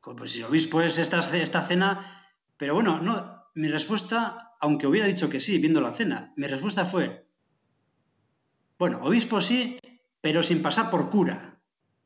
[0.00, 2.26] pues si obispo es esta, esta cena.
[2.56, 6.84] Pero bueno, no, mi respuesta, aunque hubiera dicho que sí, viendo la cena, mi respuesta
[6.84, 7.28] fue,
[8.78, 9.78] bueno, obispo sí,
[10.20, 11.60] pero sin pasar por cura.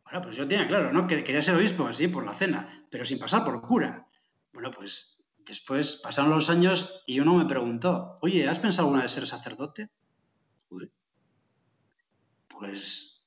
[0.04, 1.06] Bueno, pues yo tenía claro, ¿no?
[1.06, 4.03] Quería ser obispo, sí, por la cena, pero sin pasar por cura.
[4.54, 9.12] Bueno, pues después pasaron los años y uno me preguntó, oye, ¿has pensado alguna vez
[9.12, 9.90] ser sacerdote?
[12.48, 13.24] Pues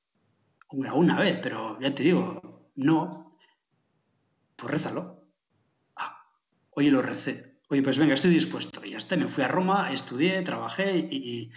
[0.70, 3.38] una, vez, pero ya te digo, no.
[4.56, 5.22] Pues rézalo.
[5.96, 6.24] Ah,
[6.70, 7.60] oye, lo recé.
[7.68, 8.84] Oye, pues venga, estoy dispuesto.
[8.84, 11.50] Y ya está, me fui a Roma, estudié, trabajé y,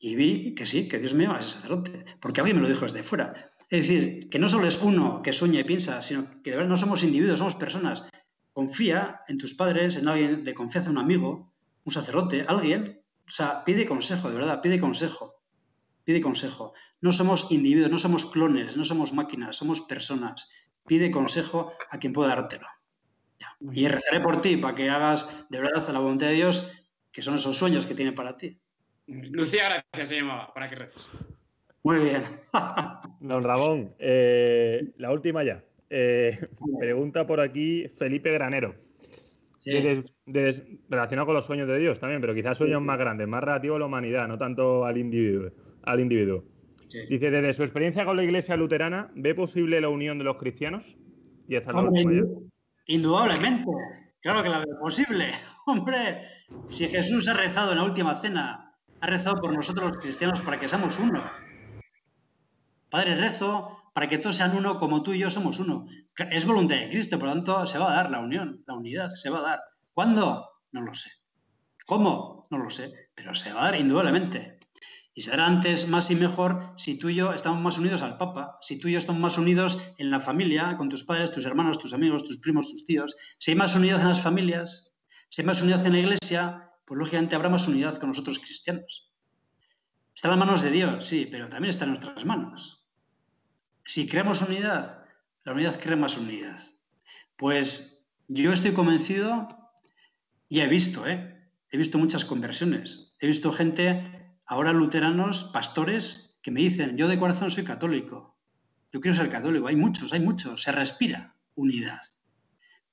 [0.00, 2.04] vi que sí, que Dios a ser sacerdote.
[2.20, 3.50] Porque alguien me lo dijo desde fuera.
[3.70, 6.70] Es decir, que no solo es uno que sueña y piensa, sino que de verdad
[6.70, 8.08] no somos individuos, somos personas
[8.54, 11.52] confía en tus padres, en alguien de confianza, un amigo,
[11.84, 13.02] un sacerdote, alguien.
[13.26, 15.42] O sea, pide consejo, de verdad, pide consejo.
[16.04, 16.72] Pide consejo.
[17.00, 20.50] No somos individuos, no somos clones, no somos máquinas, somos personas.
[20.86, 22.66] Pide consejo a quien pueda dártelo.
[23.72, 27.34] Y rezaré por ti para que hagas de verdad la voluntad de Dios, que son
[27.34, 28.58] esos sueños que tiene para ti.
[29.06, 31.08] Lucía, gracias, se llamaba, para que reces.
[31.82, 32.22] Muy bien.
[33.20, 35.62] Don Ramón, eh, la última ya.
[35.90, 38.74] Eh, pregunta por aquí Felipe Granero.
[40.88, 43.80] relacionado con los sueños de Dios también, pero quizás sueños más grandes, más relativos a
[43.80, 45.50] la humanidad, no tanto al individuo.
[45.82, 46.44] Al individuo.
[47.08, 50.96] Dice, desde su experiencia con la iglesia luterana, ¿ve posible la unión de los cristianos?
[51.48, 51.72] Y esta
[52.86, 53.66] Indudablemente,
[54.20, 55.26] claro que la veo posible.
[55.66, 56.22] Hombre,
[56.68, 60.60] si Jesús ha rezado en la última cena, ha rezado por nosotros los cristianos para
[60.60, 61.22] que seamos uno.
[62.90, 65.86] Padre, rezo para que todos sean uno como tú y yo somos uno.
[66.30, 69.08] Es voluntad de Cristo, por lo tanto, se va a dar la unión, la unidad,
[69.08, 69.60] se va a dar.
[69.94, 70.50] ¿Cuándo?
[70.72, 71.10] No lo sé.
[71.86, 72.46] ¿Cómo?
[72.50, 74.58] No lo sé, pero se va a dar indudablemente.
[75.14, 78.58] Y será antes más y mejor si tú y yo estamos más unidos al Papa,
[78.60, 81.78] si tú y yo estamos más unidos en la familia, con tus padres, tus hermanos,
[81.78, 83.14] tus amigos, tus primos, tus tíos.
[83.38, 84.96] Si hay más unidad en las familias,
[85.28, 89.12] si hay más unidad en la iglesia, pues lógicamente habrá más unidad con nosotros cristianos.
[90.12, 92.83] Está en las manos de Dios, sí, pero también está en nuestras manos.
[93.84, 95.04] Si creamos unidad,
[95.44, 96.60] la unidad crea más unidad.
[97.36, 99.48] Pues yo estoy convencido
[100.48, 101.50] y he visto, ¿eh?
[101.70, 103.14] He visto muchas conversiones.
[103.18, 108.38] He visto gente ahora luteranos, pastores, que me dicen, yo de corazón soy católico,
[108.92, 112.02] yo quiero ser católico, hay muchos, hay muchos, se respira unidad.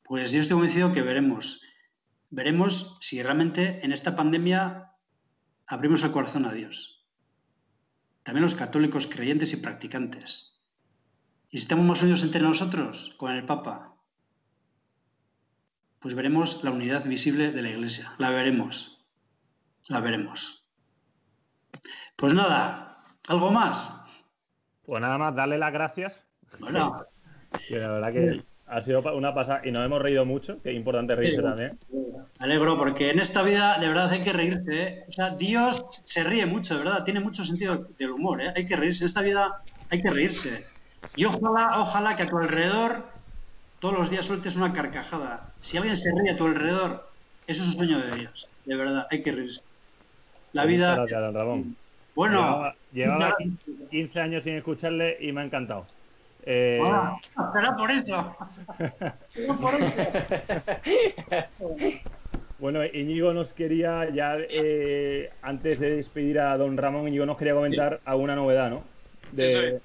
[0.04, 1.62] Pues yo estoy convencido que veremos,
[2.30, 4.94] veremos si realmente en esta pandemia
[5.68, 7.06] abrimos el corazón a Dios.
[8.24, 10.61] También los católicos creyentes y practicantes.
[11.52, 13.94] Y si estamos más unidos entre nosotros, con el Papa,
[16.00, 18.14] pues veremos la unidad visible de la Iglesia.
[18.18, 19.06] La veremos.
[19.90, 20.66] La veremos.
[22.16, 22.98] Pues nada,
[23.28, 24.02] ¿algo más?
[24.84, 26.18] Pues nada más, darle las gracias.
[26.60, 27.06] Bueno.
[27.70, 31.14] la verdad que ha sido una pasada y nos hemos reído mucho, que es importante
[31.16, 31.78] reírse también.
[32.40, 34.84] alegro, porque en esta vida de verdad hay que reírse.
[34.84, 35.06] ¿eh?
[35.10, 38.42] O sea, Dios se ríe mucho, de verdad, tiene mucho sentido del humor.
[38.42, 38.54] ¿eh?
[38.56, 40.71] Hay que reírse, en esta vida hay que reírse.
[41.16, 43.04] Y ojalá, ojalá que a tu alrededor
[43.80, 45.50] todos los días sueltes una carcajada.
[45.60, 47.10] Si alguien se ríe a tu alrededor,
[47.48, 49.62] eso es un sueño de Dios, de verdad, hay que reírse.
[50.54, 50.96] La vida...
[50.96, 51.76] Gracias, don Ramón.
[52.14, 53.36] Bueno, llevaba,
[53.90, 55.86] 15 años sin escucharle y me ha encantado.
[56.44, 56.80] Eh...
[56.84, 57.18] Ah,
[57.78, 58.36] por eso.
[62.60, 67.54] bueno, Íñigo nos quería, ya eh, antes de despedir a don Ramón, Íñigo nos quería
[67.54, 68.84] comentar alguna novedad, ¿no?
[69.32, 69.82] De...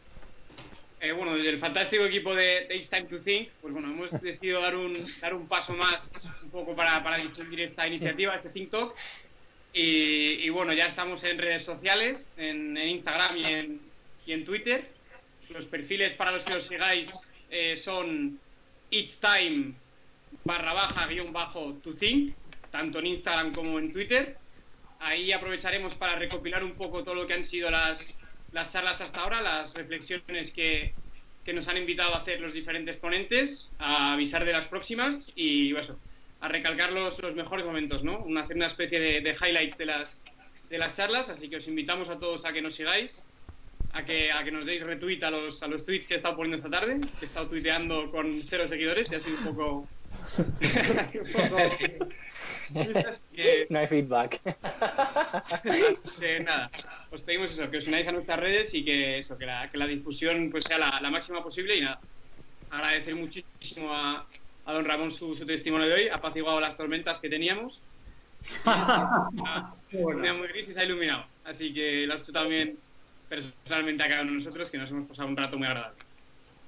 [1.07, 4.61] Eh, bueno, desde el fantástico equipo de, It's Time to Think, pues bueno, hemos decidido
[4.61, 6.11] dar un, dar un paso más,
[6.43, 8.93] un poco para, para difundir esta iniciativa, este Think Talk.
[9.73, 13.37] Y, bueno, ya estamos en redes sociales, en, Instagram
[14.27, 14.89] y en, Twitter.
[15.51, 18.41] Los perfiles para los que os sigáis eh, son
[18.91, 19.75] It's Time
[20.43, 22.35] barra baja guion bajo to think,
[22.73, 24.35] tanto en Instagram como en Twitter.
[24.99, 28.17] Ahí aprovecharemos para recopilar un poco todo lo que han sido las,
[28.53, 30.95] las charlas hasta ahora, las reflexiones que,
[31.45, 35.75] que nos han invitado a hacer los diferentes ponentes, a avisar de las próximas y
[35.77, 35.99] eso,
[36.41, 38.19] a recalcar los, los mejores momentos, ¿no?
[38.19, 40.21] Una, hacer una especie de, de, highlights de las,
[40.69, 43.25] de las charlas, así que os invitamos a todos a que nos sigáis,
[43.93, 46.37] a que, a que nos deis retweet a los, a los tweets que he estado
[46.37, 49.89] poniendo esta tarde, que he estado tuiteando con cero seguidores y ha sido un poco...
[53.71, 54.41] no hay feedback.
[56.45, 56.71] nada,
[57.11, 59.79] os pedimos eso, que os unáis a nuestras redes y que eso, que la, que
[59.79, 62.01] la difusión pues sea la, la máxima posible y nada,
[62.71, 64.27] agradecer muchísimo a,
[64.67, 67.81] a don Ramón su, testimonio de hoy, ha apaciguado las tormentas que teníamos.
[69.93, 71.25] Una muy gris y se ha iluminado.
[71.45, 72.77] Así que lo has hecho también
[73.29, 75.99] personalmente a cada uno de nosotros, que nos hemos pasado un rato muy agradable.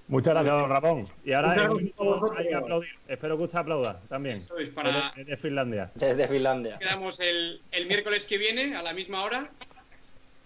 [0.07, 1.09] Muchas gracias, don Ramón.
[1.22, 2.91] Y ahora hay que aplaudir.
[3.09, 4.39] Espero que usted aplauda también.
[4.39, 5.12] Eso es para...
[5.14, 5.91] Desde Finlandia.
[5.95, 6.78] Desde Finlandia.
[6.78, 9.51] Quedamos el, el miércoles que viene, a la misma hora,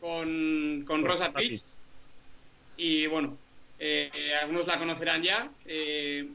[0.03, 1.63] con, con Rosa Pitch.
[2.77, 3.37] Y bueno,
[3.79, 4.11] eh,
[4.43, 5.49] algunos la conocerán ya.
[5.65, 6.27] Eh,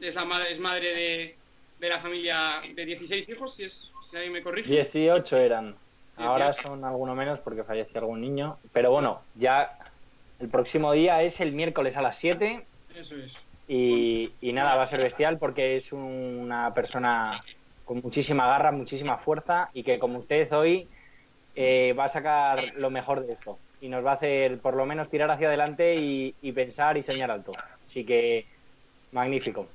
[0.00, 1.36] es, la madre, es madre de,
[1.78, 4.68] de la familia de 16 hijos, si, es, si alguien me corrige.
[4.68, 5.76] 18 eran.
[6.16, 8.58] Ahora son alguno menos porque falleció algún niño.
[8.72, 9.78] Pero bueno, ya
[10.40, 12.64] el próximo día es el miércoles a las 7.
[12.96, 13.32] Eso es.
[13.68, 17.40] Y, y nada, va a ser bestial porque es una persona
[17.84, 20.88] con muchísima garra, muchísima fuerza y que como usted hoy
[21.54, 24.86] eh, va a sacar lo mejor de esto y nos va a hacer por lo
[24.86, 27.52] menos tirar hacia adelante y, y pensar y soñar alto.
[27.84, 28.46] Así que
[29.10, 29.66] magnífico.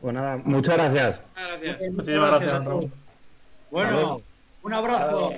[0.00, 1.20] Pues nada, muchas gracias.
[1.34, 1.92] gracias.
[1.92, 2.62] Muchísimas gracias.
[3.70, 4.20] Bueno,
[4.62, 5.34] un abrazo.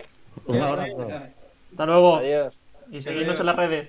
[0.46, 1.10] Un abrazo.
[1.70, 2.16] Hasta luego.
[2.16, 2.54] Adiós.
[2.90, 3.88] Y seguidnos en las redes.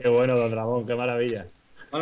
[0.00, 1.46] Qué bueno, don Ramón, qué maravilla.